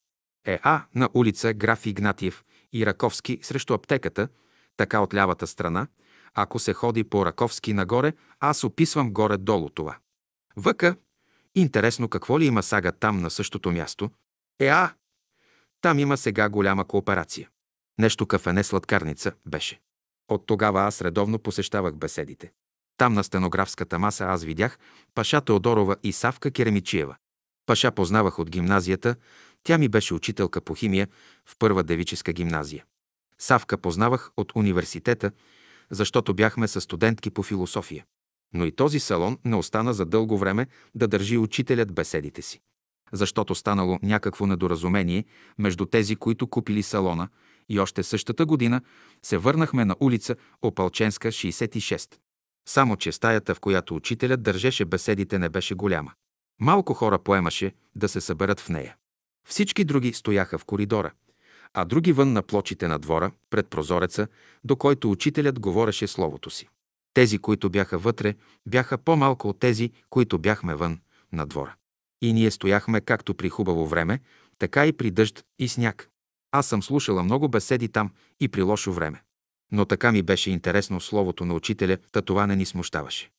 Е 0.45 0.59
А 0.63 0.85
на 0.95 1.09
улица 1.13 1.53
Граф 1.53 1.85
Игнатиев 1.85 2.43
и 2.73 2.85
Раковски 2.85 3.39
срещу 3.41 3.73
аптеката, 3.73 4.27
така 4.77 4.99
от 4.99 5.13
лявата 5.13 5.47
страна. 5.47 5.87
Ако 6.33 6.59
се 6.59 6.73
ходи 6.73 7.03
по 7.03 7.25
Раковски 7.25 7.73
нагоре, 7.73 8.13
аз 8.39 8.63
описвам 8.63 9.13
горе-долу 9.13 9.69
това. 9.69 9.97
ВК 10.57 10.85
Интересно 11.55 12.09
какво 12.09 12.39
ли 12.39 12.45
има 12.45 12.63
сага 12.63 12.91
там 12.91 13.21
на 13.21 13.29
същото 13.29 13.71
място? 13.71 14.09
Е, 14.59 14.67
а! 14.67 14.93
Там 15.81 15.99
има 15.99 16.17
сега 16.17 16.49
голяма 16.49 16.85
кооперация. 16.85 17.49
Нещо 17.99 18.25
кафене 18.25 18.63
сладкарница 18.63 19.31
беше. 19.45 19.79
От 20.27 20.45
тогава 20.45 20.81
аз 20.81 21.01
редовно 21.01 21.39
посещавах 21.39 21.95
беседите. 21.95 22.51
Там 22.97 23.13
на 23.13 23.23
стенографската 23.23 23.99
маса 23.99 24.25
аз 24.25 24.43
видях 24.43 24.79
Паша 25.15 25.41
Теодорова 25.41 25.95
и 26.03 26.13
Савка 26.13 26.51
Керемичиева. 26.51 27.15
Паша 27.65 27.91
познавах 27.91 28.39
от 28.39 28.49
гимназията, 28.49 29.15
тя 29.63 29.77
ми 29.77 29.87
беше 29.89 30.13
учителка 30.13 30.61
по 30.61 30.75
химия 30.75 31.07
в 31.45 31.55
първа 31.59 31.83
девическа 31.83 32.33
гимназия. 32.33 32.85
Савка 33.39 33.77
познавах 33.77 34.31
от 34.37 34.51
университета, 34.55 35.31
защото 35.91 36.33
бяхме 36.33 36.67
със 36.67 36.83
студентки 36.83 37.31
по 37.31 37.43
философия. 37.43 38.05
Но 38.53 38.65
и 38.65 38.71
този 38.71 38.99
салон 38.99 39.37
не 39.45 39.55
остана 39.55 39.93
за 39.93 40.05
дълго 40.05 40.37
време 40.37 40.67
да 40.95 41.07
държи 41.07 41.37
учителят 41.37 41.93
беседите 41.93 42.41
си. 42.41 42.59
Защото 43.11 43.55
станало 43.55 43.99
някакво 44.03 44.47
недоразумение 44.47 45.25
между 45.57 45.85
тези, 45.85 46.15
които 46.15 46.47
купили 46.47 46.83
салона, 46.83 47.29
и 47.69 47.79
още 47.79 48.03
същата 48.03 48.45
година 48.45 48.81
се 49.23 49.37
върнахме 49.37 49.85
на 49.85 49.95
улица 49.99 50.35
Опалченска, 50.61 51.27
66. 51.27 52.15
Само, 52.67 52.97
че 52.97 53.11
стаята, 53.11 53.55
в 53.55 53.59
която 53.59 53.95
учителят 53.95 54.43
държеше 54.43 54.85
беседите, 54.85 55.39
не 55.39 55.49
беше 55.49 55.75
голяма. 55.75 56.11
Малко 56.61 56.93
хора 56.93 57.19
поемаше 57.19 57.73
да 57.95 58.09
се 58.09 58.21
съберат 58.21 58.59
в 58.59 58.69
нея. 58.69 58.95
Всички 59.47 59.83
други 59.83 60.13
стояха 60.13 60.57
в 60.57 60.65
коридора, 60.65 61.11
а 61.73 61.85
други 61.85 62.11
вън 62.11 62.33
на 62.33 62.41
плочите 62.41 62.87
на 62.87 62.99
двора, 62.99 63.31
пред 63.49 63.67
прозореца, 63.67 64.27
до 64.63 64.75
който 64.75 65.11
учителят 65.11 65.59
говореше 65.59 66.07
словото 66.07 66.49
си. 66.49 66.69
Тези, 67.13 67.37
които 67.37 67.69
бяха 67.69 67.97
вътре, 67.97 68.35
бяха 68.65 68.97
по-малко 68.97 69.49
от 69.49 69.59
тези, 69.59 69.91
които 70.09 70.39
бяхме 70.39 70.75
вън, 70.75 70.99
на 71.31 71.45
двора. 71.45 71.75
И 72.21 72.33
ние 72.33 72.51
стояхме 72.51 73.01
както 73.01 73.33
при 73.33 73.49
хубаво 73.49 73.87
време, 73.87 74.19
така 74.59 74.85
и 74.85 74.93
при 74.93 75.11
дъжд 75.11 75.43
и 75.59 75.67
сняг. 75.67 76.09
Аз 76.51 76.67
съм 76.67 76.83
слушала 76.83 77.23
много 77.23 77.49
беседи 77.49 77.87
там 77.87 78.11
и 78.39 78.47
при 78.47 78.61
лошо 78.61 78.93
време. 78.93 79.23
Но 79.71 79.85
така 79.85 80.11
ми 80.11 80.21
беше 80.21 80.51
интересно 80.51 81.01
словото 81.01 81.45
на 81.45 81.53
учителя, 81.53 81.97
та 82.11 82.21
това 82.21 82.47
не 82.47 82.55
ни 82.55 82.65
смущаваше. 82.65 83.29